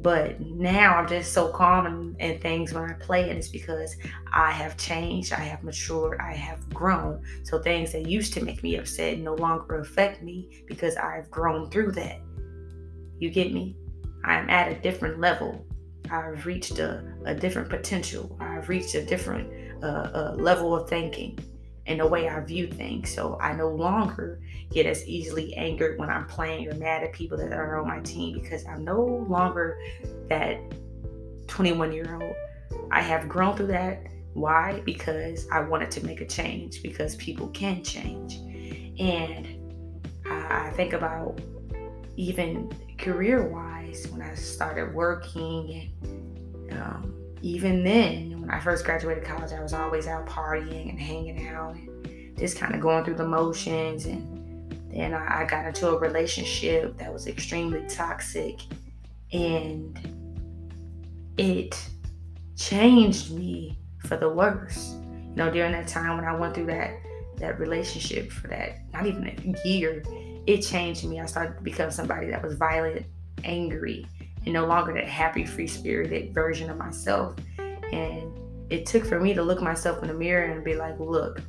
But 0.00 0.40
now 0.40 0.96
I'm 0.96 1.06
just 1.06 1.32
so 1.32 1.48
calm 1.48 1.86
and, 1.86 2.16
and 2.20 2.40
things 2.40 2.72
when 2.72 2.90
I 2.90 2.94
play, 2.94 3.28
and 3.28 3.38
it's 3.38 3.48
because 3.48 3.96
I 4.32 4.50
have 4.50 4.76
changed, 4.76 5.32
I 5.32 5.40
have 5.40 5.62
matured, 5.62 6.20
I 6.20 6.32
have 6.32 6.68
grown. 6.70 7.22
So 7.42 7.58
things 7.58 7.92
that 7.92 8.06
used 8.06 8.32
to 8.34 8.44
make 8.44 8.62
me 8.62 8.76
upset 8.76 9.18
no 9.18 9.34
longer 9.34 9.80
affect 9.80 10.22
me 10.22 10.64
because 10.66 10.96
I've 10.96 11.30
grown 11.30 11.70
through 11.70 11.92
that. 11.92 12.20
You 13.18 13.30
get 13.30 13.52
me? 13.52 13.76
I'm 14.24 14.48
at 14.50 14.72
a 14.72 14.80
different 14.80 15.20
level. 15.20 15.66
I've 16.10 16.46
reached 16.46 16.78
a, 16.78 17.02
a 17.24 17.34
different 17.34 17.68
potential. 17.68 18.36
I've 18.40 18.68
reached 18.68 18.94
a 18.94 19.04
different 19.04 19.82
uh, 19.82 19.86
uh, 19.86 20.34
level 20.36 20.74
of 20.74 20.88
thinking 20.88 21.38
and 21.86 22.00
the 22.00 22.06
way 22.06 22.28
I 22.28 22.40
view 22.40 22.66
things. 22.66 23.14
So 23.14 23.38
I 23.40 23.52
no 23.52 23.68
longer 23.68 24.40
get 24.70 24.86
as 24.86 25.06
easily 25.06 25.54
angered 25.54 25.98
when 25.98 26.10
I'm 26.10 26.26
playing 26.26 26.68
or 26.68 26.74
mad 26.74 27.02
at 27.02 27.12
people 27.12 27.36
that 27.38 27.52
are 27.52 27.80
on 27.80 27.86
my 27.86 28.00
team 28.00 28.40
because 28.40 28.64
I'm 28.66 28.84
no 28.84 29.26
longer 29.28 29.78
that 30.28 30.58
21 31.48 31.92
year 31.92 32.18
old. 32.20 32.34
I 32.90 33.00
have 33.00 33.28
grown 33.28 33.56
through 33.56 33.68
that. 33.68 34.06
Why? 34.32 34.82
Because 34.84 35.46
I 35.52 35.60
wanted 35.60 35.90
to 35.92 36.04
make 36.04 36.20
a 36.20 36.26
change 36.26 36.82
because 36.82 37.16
people 37.16 37.48
can 37.48 37.84
change. 37.84 38.36
And 38.98 39.60
I 40.26 40.70
think 40.74 40.92
about 40.92 41.40
even 42.16 42.72
career 42.98 43.48
wise 43.48 43.73
when 44.10 44.22
I 44.22 44.34
started 44.34 44.94
working 44.94 45.92
um, 46.72 47.14
even 47.42 47.84
then, 47.84 48.40
when 48.40 48.50
I 48.50 48.58
first 48.58 48.84
graduated 48.84 49.24
college, 49.24 49.52
I 49.52 49.62
was 49.62 49.74
always 49.74 50.06
out 50.06 50.26
partying 50.26 50.88
and 50.88 50.98
hanging 50.98 51.46
out 51.48 51.74
and 51.74 52.36
just 52.38 52.56
kind 52.56 52.74
of 52.74 52.80
going 52.80 53.04
through 53.04 53.16
the 53.16 53.28
motions. 53.28 54.06
And 54.06 54.72
then 54.90 55.12
I, 55.12 55.42
I 55.42 55.44
got 55.44 55.66
into 55.66 55.88
a 55.88 55.98
relationship 55.98 56.96
that 56.98 57.12
was 57.12 57.26
extremely 57.26 57.86
toxic 57.86 58.60
and 59.32 59.98
it 61.36 61.78
changed 62.56 63.32
me 63.32 63.78
for 63.98 64.16
the 64.16 64.28
worse. 64.28 64.94
You 64.94 65.36
know, 65.36 65.50
during 65.50 65.72
that 65.72 65.88
time 65.88 66.16
when 66.16 66.24
I 66.24 66.34
went 66.36 66.54
through 66.54 66.66
that 66.66 66.98
that 67.38 67.58
relationship 67.58 68.30
for 68.30 68.46
that 68.46 68.90
not 68.92 69.06
even 69.06 69.26
a 69.26 69.68
year, 69.68 70.02
it 70.46 70.62
changed 70.62 71.04
me. 71.04 71.20
I 71.20 71.26
started 71.26 71.56
to 71.56 71.62
become 71.62 71.90
somebody 71.90 72.28
that 72.28 72.42
was 72.42 72.54
violent, 72.54 73.04
angry, 73.42 74.06
and 74.44 74.52
no 74.52 74.66
longer 74.66 74.92
that 74.92 75.08
happy, 75.08 75.44
free 75.44 75.66
spirited 75.66 76.32
version 76.32 76.70
of 76.70 76.76
myself. 76.76 77.34
And 77.92 78.30
it 78.70 78.86
took 78.86 79.04
for 79.04 79.20
me 79.20 79.34
to 79.34 79.42
look 79.42 79.60
myself 79.60 80.02
in 80.02 80.08
the 80.08 80.14
mirror 80.14 80.44
and 80.44 80.64
be 80.64 80.74
like, 80.74 80.98
look, 80.98 81.40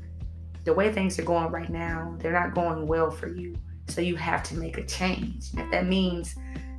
the 0.64 0.74
way 0.74 0.92
things 0.92 1.20
are 1.20 1.24
going 1.24 1.52
right 1.52 1.70
now, 1.70 2.16
they're 2.20 2.32
not 2.32 2.56
going 2.56 2.88
well 2.88 3.12
for 3.12 3.28
you. 3.28 3.56
So 3.88 4.02
you 4.02 4.16
have 4.16 4.42
to 4.44 4.56
make 4.56 4.78
a 4.78 4.84
change. 4.84 5.50
If 5.56 5.72
that 5.72 5.86
means 5.86 6.36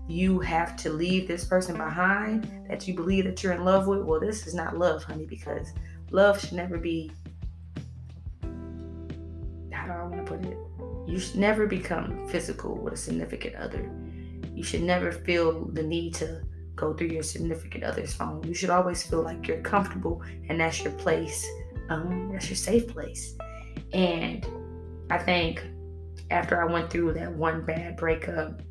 you 0.08 0.40
have 0.40 0.76
to 0.76 0.90
leave 0.90 1.28
this 1.28 1.44
person 1.44 1.76
behind 1.76 2.50
that 2.68 2.86
you 2.86 2.94
believe 2.94 3.24
that 3.24 3.42
you're 3.42 3.52
in 3.52 3.64
love 3.64 3.86
with, 3.86 4.02
well, 4.02 4.20
this 4.20 4.46
is 4.46 4.54
not 4.54 4.76
love, 4.76 5.04
honey, 5.04 5.24
because 5.24 5.72
love 6.10 6.40
should 6.40 6.52
never 6.52 6.78
be. 6.78 7.12
How 9.72 9.86
do 9.86 9.92
I 9.92 10.02
want 10.02 10.26
to 10.26 10.32
put 10.32 10.44
it? 10.44 10.58
You 11.06 11.18
should 11.18 11.36
never 11.36 11.66
become 11.66 12.26
physical 12.28 12.76
with 12.76 12.94
a 12.94 12.96
significant 12.96 13.54
other 13.56 13.88
you 14.56 14.64
should 14.64 14.82
never 14.82 15.12
feel 15.12 15.66
the 15.66 15.82
need 15.82 16.14
to 16.14 16.42
go 16.74 16.94
through 16.94 17.08
your 17.08 17.22
significant 17.22 17.84
other's 17.84 18.14
phone. 18.14 18.42
You 18.42 18.54
should 18.54 18.70
always 18.70 19.02
feel 19.02 19.22
like 19.22 19.46
you're 19.46 19.60
comfortable 19.60 20.22
and 20.48 20.60
that's 20.60 20.82
your 20.82 20.92
place. 20.94 21.46
Um, 21.90 22.30
that's 22.32 22.48
your 22.48 22.56
safe 22.56 22.88
place. 22.88 23.36
And 23.92 24.46
I 25.10 25.18
think 25.18 25.62
after 26.30 26.60
I 26.60 26.72
went 26.72 26.90
through 26.90 27.12
that 27.14 27.32
one 27.32 27.64
bad 27.64 27.96
breakup, 27.96 28.62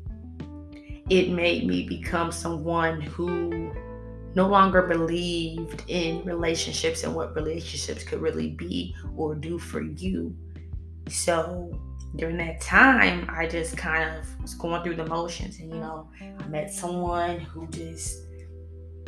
it 1.08 1.30
made 1.30 1.66
me 1.66 1.86
become 1.86 2.32
someone 2.32 3.00
who 3.00 3.72
no 4.34 4.48
longer 4.48 4.82
believed 4.82 5.84
in 5.88 6.24
relationships 6.24 7.04
and 7.04 7.14
what 7.14 7.34
relationships 7.34 8.02
could 8.02 8.20
really 8.20 8.50
be 8.50 8.94
or 9.16 9.34
do 9.34 9.58
for 9.58 9.80
you. 9.80 10.36
So 11.08 11.72
during 12.14 12.36
that 12.38 12.60
time, 12.60 13.28
I 13.28 13.46
just 13.46 13.76
kind 13.76 14.18
of 14.18 14.40
was 14.40 14.54
going 14.54 14.82
through 14.82 14.96
the 14.96 15.06
motions. 15.06 15.58
And, 15.58 15.70
you 15.70 15.78
know, 15.78 16.08
I 16.20 16.46
met 16.48 16.72
someone 16.72 17.40
who 17.40 17.66
just 17.68 18.26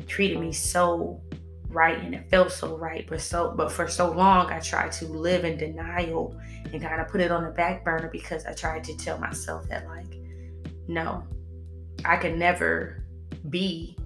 treated 0.06 0.40
me 0.40 0.52
so 0.52 1.20
right 1.68 1.98
and 1.98 2.14
it 2.14 2.28
felt 2.30 2.50
so 2.50 2.76
right. 2.76 3.06
But 3.08 3.20
so 3.20 3.52
but 3.56 3.70
for 3.70 3.86
so 3.86 4.10
long 4.10 4.50
I 4.50 4.58
tried 4.60 4.92
to 4.92 5.06
live 5.06 5.44
in 5.44 5.58
denial 5.58 6.38
and 6.72 6.82
kind 6.82 7.00
of 7.00 7.08
put 7.08 7.20
it 7.20 7.30
on 7.30 7.44
the 7.44 7.50
back 7.50 7.84
burner 7.84 8.08
because 8.10 8.44
I 8.46 8.52
tried 8.52 8.84
to 8.84 8.96
tell 8.96 9.18
myself 9.18 9.68
that 9.68 9.86
like, 9.86 10.18
no, 10.88 11.24
I 12.04 12.16
could 12.16 12.36
never 12.36 13.04
be 13.48 13.96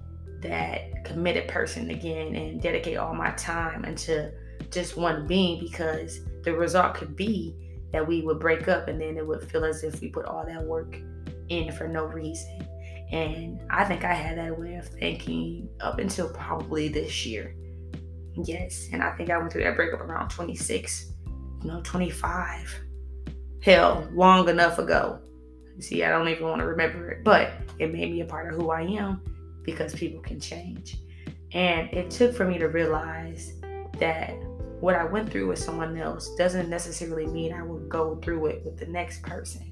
that 0.41 1.05
committed 1.05 1.47
person 1.47 1.89
again 1.89 2.35
and 2.35 2.61
dedicate 2.61 2.97
all 2.97 3.13
my 3.13 3.31
time 3.31 3.85
into 3.85 4.31
just 4.69 4.97
one 4.97 5.25
being 5.25 5.59
because 5.59 6.19
the 6.43 6.53
result 6.53 6.95
could 6.95 7.15
be 7.15 7.55
that 7.93 8.05
we 8.05 8.21
would 8.21 8.39
break 8.39 8.67
up 8.67 8.87
and 8.89 8.99
then 8.99 9.17
it 9.17 9.25
would 9.25 9.49
feel 9.49 9.63
as 9.63 9.83
if 9.83 10.01
we 10.01 10.09
put 10.09 10.25
all 10.25 10.45
that 10.45 10.61
work 10.61 10.97
in 11.49 11.71
for 11.71 11.87
no 11.87 12.05
reason. 12.05 12.67
And 13.11 13.61
I 13.69 13.85
think 13.85 14.03
I 14.03 14.13
had 14.13 14.37
that 14.39 14.59
way 14.59 14.75
of 14.75 14.87
thinking 14.87 15.69
up 15.79 15.99
until 15.99 16.27
probably 16.29 16.89
this 16.89 17.25
year. 17.25 17.55
Yes. 18.43 18.89
And 18.91 19.03
I 19.03 19.15
think 19.15 19.29
I 19.29 19.37
went 19.37 19.51
through 19.51 19.63
that 19.63 19.75
breakup 19.75 20.01
around 20.01 20.29
26, 20.29 21.13
you 21.61 21.67
know, 21.67 21.81
25. 21.83 22.81
Hell, 23.61 24.09
long 24.11 24.49
enough 24.49 24.79
ago. 24.79 25.19
See, 25.79 26.03
I 26.03 26.09
don't 26.09 26.27
even 26.27 26.47
want 26.47 26.59
to 26.59 26.67
remember 26.67 27.11
it, 27.11 27.23
but 27.23 27.51
it 27.79 27.93
made 27.93 28.11
me 28.11 28.21
a 28.21 28.25
part 28.25 28.51
of 28.51 28.59
who 28.59 28.71
I 28.71 28.81
am 28.81 29.21
because 29.63 29.93
people 29.93 30.21
can 30.21 30.39
change. 30.39 30.97
And 31.53 31.93
it 31.93 32.09
took 32.09 32.35
for 32.35 32.45
me 32.45 32.57
to 32.57 32.67
realize 32.67 33.53
that 33.99 34.35
what 34.83 34.95
I 34.95 35.05
went 35.05 35.31
through 35.31 35.47
with 35.47 35.59
someone 35.59 35.95
else 35.95 36.35
doesn't 36.35 36.69
necessarily 36.69 37.25
mean 37.25 37.53
I 37.53 37.63
will 37.63 37.79
go 37.87 38.17
through 38.17 38.47
it 38.47 38.65
with 38.65 38.77
the 38.77 38.85
next 38.87 39.21
person. 39.21 39.71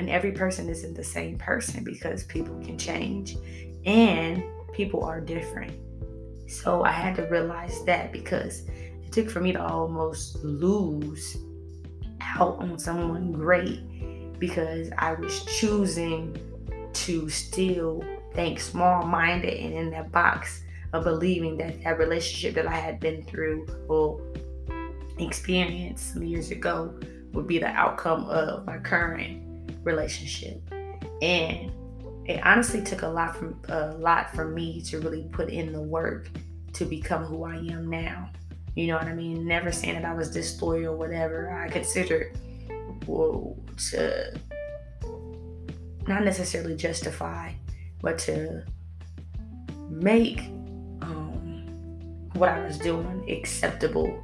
And 0.00 0.10
every 0.10 0.32
person 0.32 0.68
isn't 0.68 0.96
the 0.96 1.04
same 1.04 1.38
person 1.38 1.84
because 1.84 2.24
people 2.24 2.58
can 2.58 2.76
change 2.76 3.36
and 3.86 4.42
people 4.72 5.04
are 5.04 5.20
different. 5.20 5.78
So 6.50 6.82
I 6.82 6.90
had 6.90 7.14
to 7.16 7.22
realize 7.28 7.84
that 7.84 8.10
because 8.10 8.66
it 8.68 9.12
took 9.12 9.30
for 9.30 9.38
me 9.38 9.52
to 9.52 9.64
almost 9.64 10.42
lose 10.42 11.36
out 12.20 12.58
on 12.58 12.80
someone 12.80 13.30
great 13.30 14.40
because 14.40 14.90
I 14.98 15.12
was 15.12 15.44
choosing 15.44 16.36
to 16.94 17.28
still 17.28 18.02
think 18.34 18.58
small 18.58 19.04
minded 19.04 19.54
and 19.54 19.72
in 19.72 19.90
that 19.90 20.10
box 20.10 20.64
of 20.92 21.04
believing 21.04 21.56
that 21.58 21.80
that 21.84 21.96
relationship 21.96 22.56
that 22.56 22.66
I 22.66 22.76
had 22.76 22.98
been 22.98 23.22
through 23.22 23.66
or 23.88 24.20
experience 25.18 26.02
some 26.02 26.22
years 26.22 26.50
ago 26.50 26.98
would 27.32 27.46
be 27.46 27.58
the 27.58 27.68
outcome 27.68 28.24
of 28.26 28.66
my 28.66 28.78
current 28.78 29.70
relationship. 29.84 30.62
And 31.22 31.72
it 32.26 32.44
honestly 32.44 32.82
took 32.82 33.02
a 33.02 33.08
lot 33.08 33.36
from 33.36 33.60
a 33.68 33.92
lot 33.92 34.34
for 34.34 34.46
me 34.48 34.80
to 34.82 35.00
really 35.00 35.28
put 35.32 35.48
in 35.48 35.72
the 35.72 35.80
work 35.80 36.28
to 36.74 36.84
become 36.84 37.24
who 37.24 37.44
I 37.44 37.56
am 37.56 37.88
now. 37.88 38.30
You 38.74 38.88
know 38.88 38.96
what 38.96 39.06
I 39.06 39.14
mean? 39.14 39.46
Never 39.46 39.72
saying 39.72 39.94
that 39.94 40.04
I 40.04 40.14
was 40.14 40.30
disloyal 40.30 40.94
or 40.94 40.96
whatever. 40.96 41.50
I 41.50 41.68
considered 41.68 42.38
well, 43.08 43.56
to 43.90 44.38
not 46.06 46.24
necessarily 46.24 46.76
justify, 46.76 47.52
but 48.02 48.18
to 48.18 48.62
make 49.88 50.40
um, 51.02 52.28
what 52.34 52.50
I 52.50 52.64
was 52.64 52.78
doing 52.78 53.24
acceptable 53.30 54.22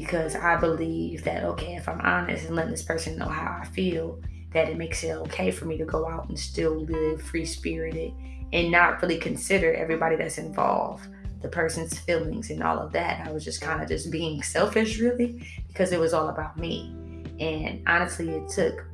because 0.00 0.36
I 0.36 0.56
believe 0.56 1.24
that, 1.24 1.42
okay, 1.42 1.74
if 1.74 1.88
I'm 1.88 2.00
honest 2.00 2.46
and 2.46 2.54
letting 2.54 2.70
this 2.70 2.82
person 2.82 3.18
know 3.18 3.26
how 3.26 3.58
I 3.60 3.64
feel, 3.66 4.20
that 4.52 4.68
it 4.68 4.76
makes 4.76 5.02
it 5.02 5.10
okay 5.10 5.50
for 5.50 5.64
me 5.64 5.76
to 5.76 5.84
go 5.84 6.08
out 6.08 6.28
and 6.28 6.38
still 6.38 6.78
live 6.84 7.20
free 7.20 7.44
spirited 7.44 8.12
and 8.52 8.70
not 8.70 9.02
really 9.02 9.18
consider 9.18 9.74
everybody 9.74 10.14
that's 10.14 10.38
involved, 10.38 11.08
the 11.42 11.48
person's 11.48 11.98
feelings 11.98 12.50
and 12.50 12.62
all 12.62 12.78
of 12.78 12.92
that. 12.92 13.26
I 13.26 13.32
was 13.32 13.44
just 13.44 13.60
kind 13.60 13.82
of 13.82 13.88
just 13.88 14.12
being 14.12 14.40
selfish, 14.42 15.00
really, 15.00 15.44
because 15.66 15.90
it 15.90 15.98
was 15.98 16.14
all 16.14 16.28
about 16.28 16.56
me. 16.56 16.94
And 17.40 17.82
honestly, 17.88 18.30
it 18.30 18.48
took 18.48 18.84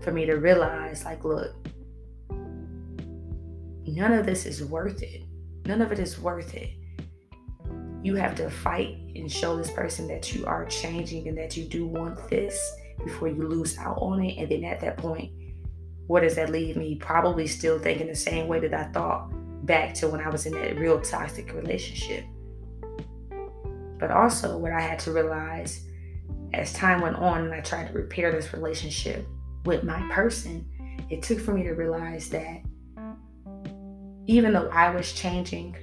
for 0.00 0.12
me 0.12 0.24
to 0.26 0.34
realize 0.34 1.04
like, 1.04 1.24
look, 1.24 1.52
none 3.86 4.12
of 4.12 4.24
this 4.24 4.46
is 4.46 4.64
worth 4.64 5.02
it. 5.02 5.22
None 5.66 5.82
of 5.82 5.90
it 5.90 5.98
is 5.98 6.18
worth 6.20 6.54
it. 6.54 6.70
You 8.02 8.14
have 8.14 8.34
to 8.36 8.48
fight 8.48 8.96
and 9.16 9.30
show 9.30 9.56
this 9.56 9.70
person 9.70 10.06
that 10.08 10.34
you 10.34 10.46
are 10.46 10.64
changing 10.66 11.28
and 11.28 11.36
that 11.38 11.56
you 11.56 11.64
do 11.64 11.86
want 11.86 12.28
this 12.30 12.58
before 13.04 13.28
you 13.28 13.46
lose 13.46 13.76
out 13.78 13.98
on 14.00 14.22
it. 14.22 14.38
And 14.38 14.50
then 14.50 14.64
at 14.64 14.80
that 14.80 14.98
point, 14.98 15.32
where 16.06 16.22
does 16.22 16.36
that 16.36 16.50
leave 16.50 16.76
me? 16.76 16.96
Probably 16.96 17.46
still 17.46 17.78
thinking 17.78 18.06
the 18.06 18.14
same 18.14 18.48
way 18.48 18.60
that 18.60 18.74
I 18.74 18.84
thought 18.92 19.30
back 19.66 19.94
to 19.94 20.08
when 20.08 20.20
I 20.20 20.28
was 20.28 20.46
in 20.46 20.52
that 20.54 20.78
real 20.78 21.00
toxic 21.00 21.52
relationship. 21.52 22.24
But 23.98 24.10
also, 24.10 24.56
what 24.56 24.72
I 24.72 24.80
had 24.80 24.98
to 25.00 25.12
realize 25.12 25.84
as 26.54 26.72
time 26.72 27.00
went 27.00 27.16
on 27.16 27.44
and 27.44 27.54
I 27.54 27.60
tried 27.60 27.88
to 27.88 27.92
repair 27.92 28.32
this 28.32 28.52
relationship 28.52 29.26
with 29.64 29.84
my 29.84 30.00
person, 30.10 30.66
it 31.10 31.22
took 31.22 31.40
for 31.40 31.52
me 31.52 31.64
to 31.64 31.72
realize 31.72 32.30
that 32.30 32.62
even 34.26 34.52
though 34.52 34.68
I 34.68 34.94
was 34.94 35.12
changing 35.12 35.76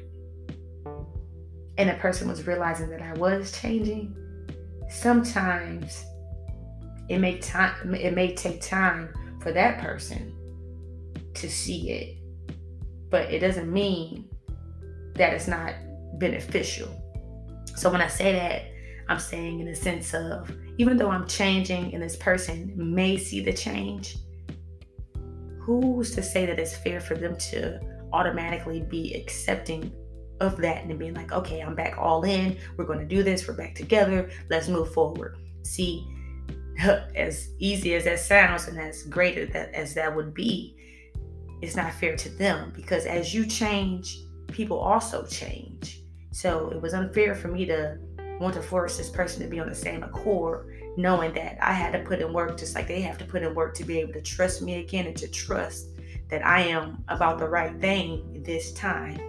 and 1.77 1.89
the 1.89 1.95
person 1.95 2.27
was 2.27 2.47
realizing 2.47 2.89
that 2.89 3.01
I 3.01 3.13
was 3.13 3.51
changing, 3.59 4.15
sometimes 4.89 6.05
it 7.09 7.19
may 7.19 7.37
time 7.39 7.93
it 7.93 8.13
may 8.13 8.33
take 8.33 8.61
time 8.61 9.09
for 9.41 9.51
that 9.51 9.79
person 9.79 10.35
to 11.35 11.49
see 11.49 11.91
it. 11.91 12.17
But 13.09 13.31
it 13.31 13.39
doesn't 13.39 13.71
mean 13.71 14.29
that 15.15 15.33
it's 15.33 15.47
not 15.47 15.73
beneficial. 16.17 16.89
So 17.75 17.91
when 17.91 18.01
I 18.01 18.07
say 18.07 18.33
that, 18.33 18.63
I'm 19.07 19.19
saying 19.19 19.59
in 19.59 19.67
the 19.67 19.75
sense 19.75 20.13
of 20.13 20.51
even 20.77 20.97
though 20.97 21.09
I'm 21.09 21.27
changing 21.27 21.93
and 21.93 22.01
this 22.01 22.15
person 22.15 22.73
may 22.75 23.17
see 23.17 23.43
the 23.43 23.53
change, 23.53 24.17
who's 25.59 26.13
to 26.15 26.23
say 26.23 26.45
that 26.45 26.59
it's 26.59 26.75
fair 26.75 26.99
for 26.99 27.15
them 27.15 27.37
to 27.37 27.79
automatically 28.13 28.81
be 28.81 29.13
accepting 29.13 29.91
of 30.39 30.57
that 30.57 30.83
and 30.83 30.99
being 30.99 31.13
like, 31.13 31.31
okay, 31.31 31.61
I'm 31.61 31.75
back 31.75 31.97
all 31.97 32.23
in. 32.23 32.57
We're 32.77 32.85
going 32.85 32.99
to 32.99 33.05
do 33.05 33.23
this. 33.23 33.47
We're 33.47 33.53
back 33.53 33.75
together. 33.75 34.29
Let's 34.49 34.67
move 34.67 34.93
forward. 34.93 35.37
See, 35.63 36.07
as 37.15 37.49
easy 37.59 37.95
as 37.95 38.03
that 38.05 38.19
sounds 38.19 38.67
and 38.67 38.79
as 38.79 39.03
great 39.03 39.37
as 39.37 39.49
that, 39.49 39.73
as 39.73 39.93
that 39.93 40.13
would 40.15 40.33
be, 40.33 40.75
it's 41.61 41.75
not 41.75 41.93
fair 41.93 42.15
to 42.17 42.29
them 42.29 42.73
because 42.75 43.05
as 43.05 43.33
you 43.33 43.45
change, 43.45 44.19
people 44.51 44.77
also 44.77 45.25
change. 45.25 46.01
So 46.31 46.69
it 46.69 46.81
was 46.81 46.93
unfair 46.93 47.33
for 47.33 47.47
me 47.47 47.65
to 47.65 47.97
want 48.39 48.53
to 48.55 48.61
force 48.61 48.97
this 48.97 49.09
person 49.09 49.41
to 49.41 49.47
be 49.47 49.59
on 49.59 49.69
the 49.69 49.75
same 49.75 50.03
accord, 50.03 50.67
knowing 50.97 51.33
that 51.33 51.57
I 51.61 51.71
had 51.71 51.93
to 51.93 51.99
put 51.99 52.19
in 52.19 52.33
work 52.33 52.57
just 52.57 52.75
like 52.75 52.87
they 52.87 53.01
have 53.01 53.17
to 53.19 53.25
put 53.25 53.41
in 53.41 53.55
work 53.55 53.73
to 53.75 53.85
be 53.85 53.99
able 53.99 54.13
to 54.13 54.21
trust 54.21 54.61
me 54.61 54.79
again 54.79 55.07
and 55.07 55.15
to 55.17 55.29
trust 55.29 55.87
that 56.29 56.45
I 56.45 56.61
am 56.61 57.03
about 57.07 57.39
the 57.39 57.47
right 57.47 57.79
thing 57.79 58.43
this 58.43 58.73
time 58.73 59.19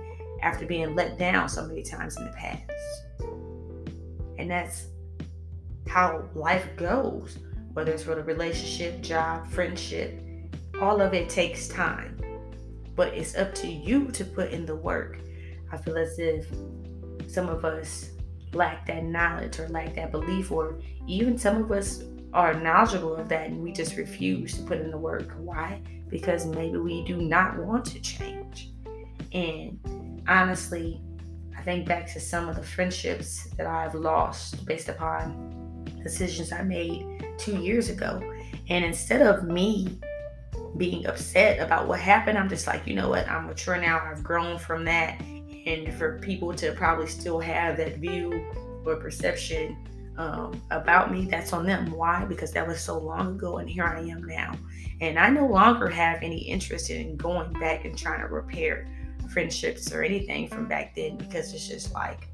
after 0.46 0.64
being 0.64 0.94
let 0.94 1.18
down 1.18 1.48
so 1.48 1.66
many 1.66 1.82
times 1.82 2.16
in 2.16 2.24
the 2.24 2.30
past. 2.30 2.62
And 4.38 4.48
that's 4.48 4.86
how 5.88 6.28
life 6.36 6.68
goes, 6.76 7.38
whether 7.72 7.90
it's 7.90 8.04
for 8.04 8.14
the 8.14 8.22
relationship, 8.22 9.00
job, 9.00 9.48
friendship, 9.48 10.22
all 10.80 11.00
of 11.00 11.14
it 11.14 11.28
takes 11.28 11.66
time. 11.66 12.20
But 12.94 13.12
it's 13.12 13.36
up 13.36 13.56
to 13.56 13.66
you 13.66 14.12
to 14.12 14.24
put 14.24 14.52
in 14.52 14.64
the 14.64 14.76
work. 14.76 15.18
I 15.72 15.78
feel 15.78 15.98
as 15.98 16.16
if 16.20 16.46
some 17.26 17.48
of 17.48 17.64
us 17.64 18.10
lack 18.52 18.86
that 18.86 19.02
knowledge 19.02 19.58
or 19.58 19.68
lack 19.68 19.96
that 19.96 20.12
belief, 20.12 20.52
or 20.52 20.78
even 21.08 21.36
some 21.36 21.56
of 21.56 21.72
us 21.72 22.04
are 22.32 22.54
knowledgeable 22.54 23.16
of 23.16 23.28
that 23.30 23.48
and 23.48 23.60
we 23.60 23.72
just 23.72 23.96
refuse 23.96 24.54
to 24.54 24.62
put 24.62 24.78
in 24.78 24.92
the 24.92 24.98
work. 24.98 25.32
Why? 25.38 25.80
Because 26.08 26.46
maybe 26.46 26.78
we 26.78 27.04
do 27.04 27.16
not 27.16 27.58
want 27.58 27.84
to 27.86 28.00
change. 28.00 28.70
And 29.32 29.80
honestly, 30.28 31.00
I 31.56 31.62
think 31.62 31.86
back 31.86 32.12
to 32.12 32.20
some 32.20 32.48
of 32.48 32.56
the 32.56 32.62
friendships 32.62 33.48
that 33.56 33.66
I've 33.66 33.94
lost 33.94 34.64
based 34.66 34.88
upon 34.88 35.84
decisions 36.02 36.52
I 36.52 36.62
made 36.62 37.24
two 37.38 37.56
years 37.56 37.88
ago. 37.88 38.20
And 38.68 38.84
instead 38.84 39.22
of 39.22 39.44
me 39.44 39.98
being 40.76 41.06
upset 41.06 41.60
about 41.60 41.88
what 41.88 42.00
happened, 42.00 42.38
I'm 42.38 42.48
just 42.48 42.66
like, 42.66 42.86
you 42.86 42.94
know 42.94 43.08
what? 43.08 43.28
I'm 43.28 43.46
mature 43.46 43.76
now. 43.78 44.00
I've 44.00 44.22
grown 44.22 44.58
from 44.58 44.84
that 44.84 45.20
and 45.66 45.92
for 45.94 46.18
people 46.20 46.54
to 46.54 46.72
probably 46.72 47.08
still 47.08 47.40
have 47.40 47.76
that 47.78 47.96
view 47.96 48.46
or 48.84 48.96
perception 48.96 49.76
um, 50.16 50.62
about 50.70 51.12
me, 51.12 51.26
that's 51.26 51.52
on 51.52 51.66
them. 51.66 51.90
Why? 51.90 52.24
Because 52.24 52.52
that 52.52 52.66
was 52.66 52.80
so 52.80 52.98
long 52.98 53.34
ago, 53.34 53.58
and 53.58 53.68
here 53.68 53.84
I 53.84 54.00
am 54.00 54.24
now. 54.24 54.54
And 55.00 55.18
I 55.18 55.28
no 55.28 55.46
longer 55.46 55.88
have 55.88 56.20
any 56.22 56.38
interest 56.38 56.88
in 56.88 57.16
going 57.16 57.52
back 57.54 57.84
and 57.84 57.98
trying 57.98 58.20
to 58.20 58.28
repair 58.28 58.88
friendships 59.28 59.92
or 59.92 60.02
anything 60.02 60.48
from 60.48 60.66
back 60.66 60.94
then 60.94 61.16
because 61.16 61.52
it's 61.52 61.68
just 61.68 61.92
like, 61.92 62.28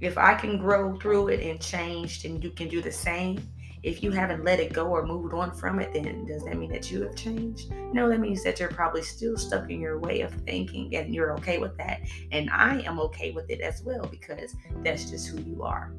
if 0.00 0.16
I 0.16 0.34
can 0.34 0.58
grow 0.58 0.96
through 0.98 1.28
it 1.28 1.40
and 1.40 1.60
change, 1.60 2.24
and 2.24 2.42
you 2.42 2.50
can 2.50 2.68
do 2.68 2.80
the 2.80 2.92
same 2.92 3.42
if 3.82 4.02
you 4.02 4.10
haven't 4.10 4.44
let 4.44 4.60
it 4.60 4.72
go 4.72 4.88
or 4.88 5.06
moved 5.06 5.32
on 5.32 5.52
from 5.52 5.80
it, 5.80 5.92
then 5.94 6.26
does 6.26 6.44
that 6.44 6.56
mean 6.56 6.70
that 6.72 6.90
you 6.90 7.02
have 7.02 7.16
changed? 7.16 7.72
No, 7.92 8.08
that 8.08 8.20
means 8.20 8.44
that 8.44 8.60
you're 8.60 8.70
probably 8.70 9.02
still 9.02 9.36
stuck 9.38 9.70
in 9.70 9.80
your 9.80 9.98
way 9.98 10.20
of 10.20 10.32
thinking 10.44 10.94
and 10.94 11.14
you're 11.14 11.32
okay 11.34 11.58
with 11.58 11.76
that. 11.78 12.00
And 12.30 12.50
I 12.50 12.80
am 12.80 13.00
okay 13.00 13.30
with 13.30 13.48
it 13.48 13.60
as 13.60 13.82
well 13.82 14.06
because 14.10 14.54
that's 14.84 15.10
just 15.10 15.28
who 15.28 15.40
you 15.40 15.62
are. 15.62 15.94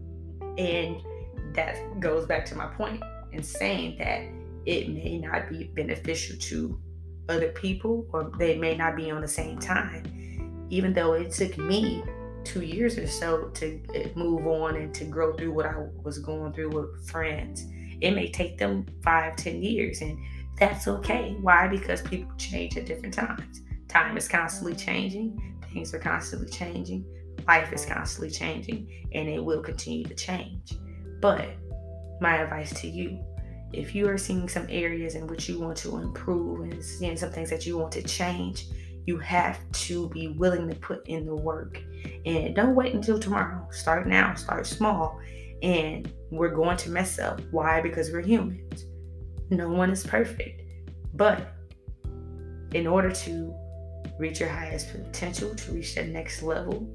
And 0.57 1.01
that 1.53 1.99
goes 1.99 2.27
back 2.27 2.45
to 2.47 2.55
my 2.55 2.67
point 2.67 3.01
in 3.31 3.41
saying 3.41 3.97
that 3.97 4.25
it 4.65 4.89
may 4.89 5.17
not 5.17 5.49
be 5.49 5.71
beneficial 5.75 6.37
to 6.37 6.79
other 7.29 7.49
people 7.49 8.05
or 8.11 8.31
they 8.37 8.57
may 8.57 8.75
not 8.75 8.95
be 8.95 9.11
on 9.11 9.21
the 9.21 9.27
same 9.27 9.59
time. 9.59 10.67
Even 10.69 10.93
though 10.93 11.13
it 11.13 11.31
took 11.31 11.57
me 11.57 12.03
two 12.43 12.61
years 12.61 12.97
or 12.97 13.07
so 13.07 13.49
to 13.53 13.79
eh, 13.93 14.09
move 14.15 14.47
on 14.47 14.75
and 14.75 14.93
to 14.95 15.05
grow 15.05 15.33
through 15.33 15.51
what 15.51 15.65
I 15.65 15.75
was 16.03 16.19
going 16.19 16.53
through 16.53 16.69
with 16.69 17.09
friends. 17.09 17.67
It 18.01 18.11
may 18.11 18.31
take 18.31 18.57
them 18.57 18.85
five, 19.03 19.35
ten 19.35 19.61
years, 19.61 20.01
and 20.01 20.17
that's 20.57 20.87
okay. 20.87 21.35
Why? 21.41 21.67
Because 21.67 22.01
people 22.01 22.31
change 22.37 22.77
at 22.77 22.85
different 22.85 23.13
times. 23.13 23.61
Time 23.87 24.17
is 24.17 24.27
constantly 24.27 24.75
changing, 24.75 25.59
things 25.71 25.93
are 25.93 25.99
constantly 25.99 26.49
changing, 26.49 27.05
life 27.47 27.71
is 27.73 27.85
constantly 27.85 28.31
changing, 28.31 28.87
and 29.13 29.27
it 29.27 29.43
will 29.43 29.61
continue 29.61 30.05
to 30.05 30.15
change. 30.15 30.73
But 31.21 31.49
my 32.21 32.37
advice 32.37 32.73
to 32.81 32.87
you 32.87 33.23
if 33.73 33.95
you 33.95 34.07
are 34.07 34.17
seeing 34.17 34.49
some 34.49 34.67
areas 34.69 35.15
in 35.15 35.27
which 35.27 35.47
you 35.47 35.59
want 35.59 35.77
to 35.77 35.97
improve 35.97 36.61
and 36.61 36.83
seeing 36.83 37.17
some 37.17 37.31
things 37.31 37.49
that 37.49 37.65
you 37.65 37.77
want 37.77 37.91
to 37.93 38.01
change, 38.03 38.67
you 39.05 39.17
have 39.17 39.59
to 39.71 40.09
be 40.09 40.29
willing 40.29 40.69
to 40.69 40.75
put 40.75 41.07
in 41.07 41.25
the 41.25 41.35
work. 41.35 41.81
And 42.25 42.55
don't 42.55 42.75
wait 42.75 42.93
until 42.93 43.19
tomorrow. 43.19 43.67
Start 43.71 44.07
now, 44.07 44.35
start 44.35 44.67
small. 44.67 45.19
And 45.63 46.11
we're 46.31 46.49
going 46.49 46.77
to 46.77 46.89
mess 46.89 47.19
up. 47.19 47.41
Why? 47.51 47.81
Because 47.81 48.11
we're 48.11 48.21
humans. 48.21 48.85
No 49.49 49.69
one 49.69 49.91
is 49.91 50.05
perfect. 50.05 50.61
But 51.13 51.53
in 52.73 52.87
order 52.87 53.11
to 53.11 53.53
reach 54.17 54.39
your 54.39 54.49
highest 54.49 54.91
potential, 54.91 55.53
to 55.55 55.71
reach 55.71 55.95
that 55.95 56.07
next 56.09 56.41
level, 56.41 56.89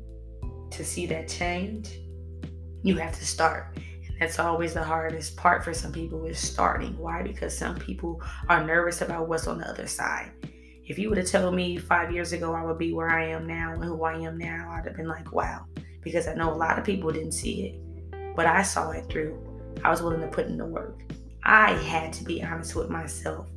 to 0.71 0.85
see 0.85 1.07
that 1.07 1.29
change, 1.29 1.99
you 2.83 2.97
have 2.97 3.17
to 3.19 3.27
start. 3.27 3.77
That's 4.19 4.39
always 4.39 4.75
the 4.75 4.83
hardest 4.83 5.37
part 5.37 5.63
for 5.63 5.75
some 5.75 5.93
people 5.93 6.25
is 6.25 6.39
starting. 6.39 6.97
Why? 6.99 7.23
Because 7.23 7.57
some 7.57 7.77
people 7.77 8.23
are 8.49 8.65
nervous 8.65 9.03
about 9.03 9.29
what's 9.29 9.47
on 9.47 9.59
the 9.59 9.69
other 9.69 9.87
side 9.87 10.33
if 10.87 10.99
you 10.99 11.09
would 11.09 11.19
have 11.19 11.27
told 11.27 11.55
me 11.55 11.77
five 11.77 12.13
years 12.13 12.33
ago 12.33 12.55
I 12.55 12.65
would 12.65 12.79
be 12.79 12.93
where 12.93 13.11
I 13.11 13.27
am 13.27 13.47
now 13.47 13.73
and 13.73 13.83
who 13.83 14.05
I 14.05 14.19
am 14.19 14.39
now, 14.39 14.71
I'd 14.73 14.87
have 14.87 14.97
been 14.97 15.09
like, 15.09 15.33
wow. 15.33 15.65
Because 16.01 16.29
I 16.29 16.35
know 16.35 16.53
a 16.53 16.55
lot 16.55 16.79
of 16.79 16.85
people 16.85 17.11
didn't 17.11 17.33
see 17.33 17.67
it, 17.67 18.37
but 18.37 18.47
I 18.47 18.63
saw 18.63 18.91
it 18.91 19.07
through. 19.11 19.37
I 19.83 19.91
was 19.91 20.01
willing 20.01 20.21
to 20.21 20.29
put 20.29 20.47
in 20.47 20.57
the 20.57 20.65
work. 20.65 21.01
I 21.43 21.73
had 21.73 22.13
to 22.15 22.25
be 22.25 22.43
honest 22.43 22.77
with 22.77 22.89
myself. 22.89 23.49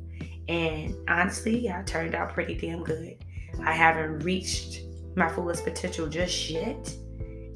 And 0.48 0.96
honestly, 1.08 1.70
I 1.70 1.82
turned 1.82 2.16
out 2.16 2.34
pretty 2.34 2.56
damn 2.56 2.82
good. 2.82 3.24
I 3.64 3.72
haven't 3.72 4.20
reached 4.20 4.80
my 5.14 5.28
fullest 5.28 5.64
potential 5.64 6.08
just 6.08 6.50
yet. 6.50 6.92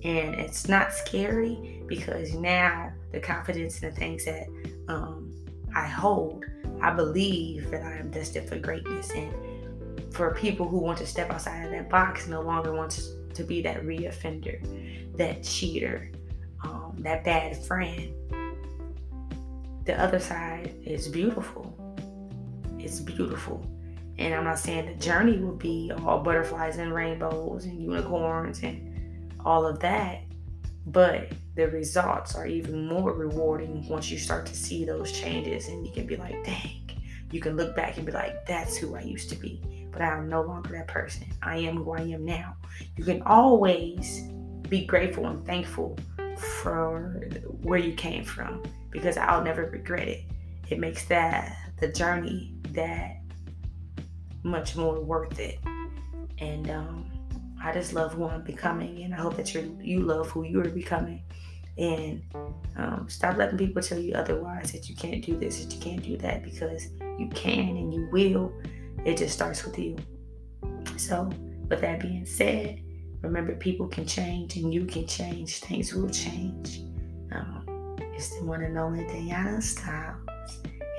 And 0.05 0.37
it's 0.37 0.69
not 0.69 0.93
scary 0.93 1.74
because 1.87 2.35
now 2.35 2.93
the 3.13 3.21
confidence 3.21 3.83
in 3.83 3.91
the 3.91 3.97
things 3.97 4.25
that 4.25 4.47
um, 4.89 5.33
I 5.75 5.87
hold, 5.87 6.45
I 6.81 6.93
believe 6.93 7.71
that 7.71 7.83
I 7.83 7.97
am 7.97 8.11
destined 8.11 8.49
for 8.49 8.59
greatness. 8.59 9.11
And 9.11 9.33
for 10.13 10.35
people 10.35 10.69
who 10.69 10.79
want 10.79 10.99
to 10.99 11.07
step 11.07 11.31
outside 11.31 11.65
of 11.65 11.71
that 11.73 11.91
box, 11.91 12.27
no 12.27 12.41
longer 12.41 12.73
wants 12.73 13.11
to 13.35 13.43
be 13.43 13.61
that 13.63 13.83
reoffender, 13.83 15.17
that 15.17 15.43
cheater, 15.43 16.11
um, 16.63 16.97
that 17.01 17.25
bad 17.25 17.57
friend. 17.65 18.13
The 19.85 20.01
other 20.01 20.21
side 20.21 20.75
is 20.85 21.09
beautiful. 21.09 21.77
It's 22.79 23.01
beautiful. 23.01 23.67
And 24.19 24.33
I'm 24.33 24.45
not 24.45 24.59
saying 24.59 24.87
the 24.87 24.95
journey 24.95 25.39
will 25.39 25.57
be 25.57 25.91
all 26.05 26.21
butterflies 26.21 26.79
and 26.79 26.95
rainbows 26.95 27.65
and 27.65 27.83
unicorns 27.83 28.63
and 28.63 29.35
all 29.45 29.67
of 29.67 29.81
that, 29.81 30.23
but 30.87 31.33
the 31.55 31.69
results 31.69 32.35
are 32.35 32.47
even 32.47 32.87
more 32.87 33.13
rewarding 33.13 33.89
once 33.89 34.11
you 34.11 34.19
start 34.19 34.47
to 34.47 34.57
see 34.57 34.85
those 34.85 35.13
changes 35.13 35.69
and 35.69 35.87
you 35.87 35.93
can 35.93 36.07
be 36.07 36.17
like, 36.17 36.45
dang, 36.45 36.91
you 37.31 37.41
can 37.41 37.57
look 37.57 37.75
back 37.75 37.97
and 37.97 38.05
be 38.05 38.13
like, 38.13 38.47
that's 38.47 38.77
who 38.77 38.95
I 38.95 39.01
used 39.01 39.31
to 39.31 39.37
be. 39.37 39.89
But 39.91 40.03
I 40.03 40.17
am 40.17 40.29
no 40.29 40.43
longer 40.43 40.71
that 40.73 40.89
person. 40.89 41.27
I 41.43 41.59
am 41.59 41.77
who 41.77 41.93
I 41.93 42.01
am 42.01 42.25
now. 42.25 42.57
You 42.97 43.05
can 43.05 43.23
always 43.23 44.23
be 44.69 44.85
grateful 44.85 45.27
and 45.27 45.45
thankful 45.47 45.99
for 46.63 47.29
where 47.63 47.79
you 47.79 47.95
came 47.95 48.25
from 48.25 48.63
because 48.91 49.17
I'll 49.17 49.43
never 49.43 49.67
regret 49.67 50.09
it. 50.09 50.25
It 50.69 50.79
makes 50.79 51.05
that 51.07 51.57
the 51.79 51.89
journey 51.89 52.55
that 52.71 53.21
much 54.43 54.77
more 54.77 55.01
worth 55.01 55.39
it. 55.39 55.59
And 56.39 56.71
um, 56.71 57.11
I 57.65 57.73
just 57.73 57.95
love 57.95 58.13
who 58.13 58.27
I'm 58.27 58.43
becoming, 58.43 59.05
and 59.05 59.15
I 59.15 59.17
hope 59.17 59.37
that 59.37 59.55
you 59.55 59.79
you 59.81 60.01
love 60.01 60.31
who 60.31 60.45
you 60.45 60.61
are 60.61 60.69
becoming. 60.69 61.23
And 61.79 62.23
um, 62.77 63.07
stop 63.09 63.39
letting 63.39 63.57
people 63.57 63.83
tell 63.83 63.99
you 63.99 64.15
otherwise 64.15 64.71
that 64.73 64.89
you 64.89 64.95
can't 64.95 65.25
do 65.25 65.37
this, 65.39 65.65
that 65.65 65.75
you 65.75 65.81
can't 65.81 66.03
do 66.03 66.19
that, 66.19 66.45
because 66.45 66.89
you 67.19 67.29
can 67.35 67.77
and 67.77 67.93
you 67.93 68.07
will. 68.13 68.53
It 69.07 69.17
just 69.17 69.33
starts 69.33 69.65
with 69.65 69.79
you. 69.79 69.97
So, 70.99 71.31
with 71.69 71.81
that 71.81 72.01
being 72.01 72.27
said, 72.27 72.83
remember 73.23 73.55
people 73.57 73.89
can 73.89 74.07
change 74.07 74.57
and 74.57 74.73
you 74.73 74.85
can 74.85 75.07
change. 75.07 75.61
Things 75.61 75.95
will 75.95 76.11
change. 76.11 76.83
Um, 77.33 77.97
it's 78.13 78.39
the 78.39 78.45
one 78.45 78.63
and 78.63 78.79
only 78.79 79.05
Diana 79.07 79.61
Styles. 79.63 80.17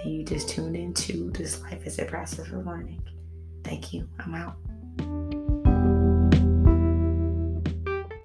And 0.03 0.13
you 0.13 0.23
just 0.25 0.49
tuned 0.49 0.75
into 0.75 1.31
this 1.31 1.61
life 1.61 1.83
as 1.85 1.99
a 1.99 2.05
process 2.05 2.47
of 2.47 2.65
learning. 2.65 3.01
Thank 3.63 3.93
you. 3.93 4.09
I'm 4.19 4.33
out. 4.33 4.57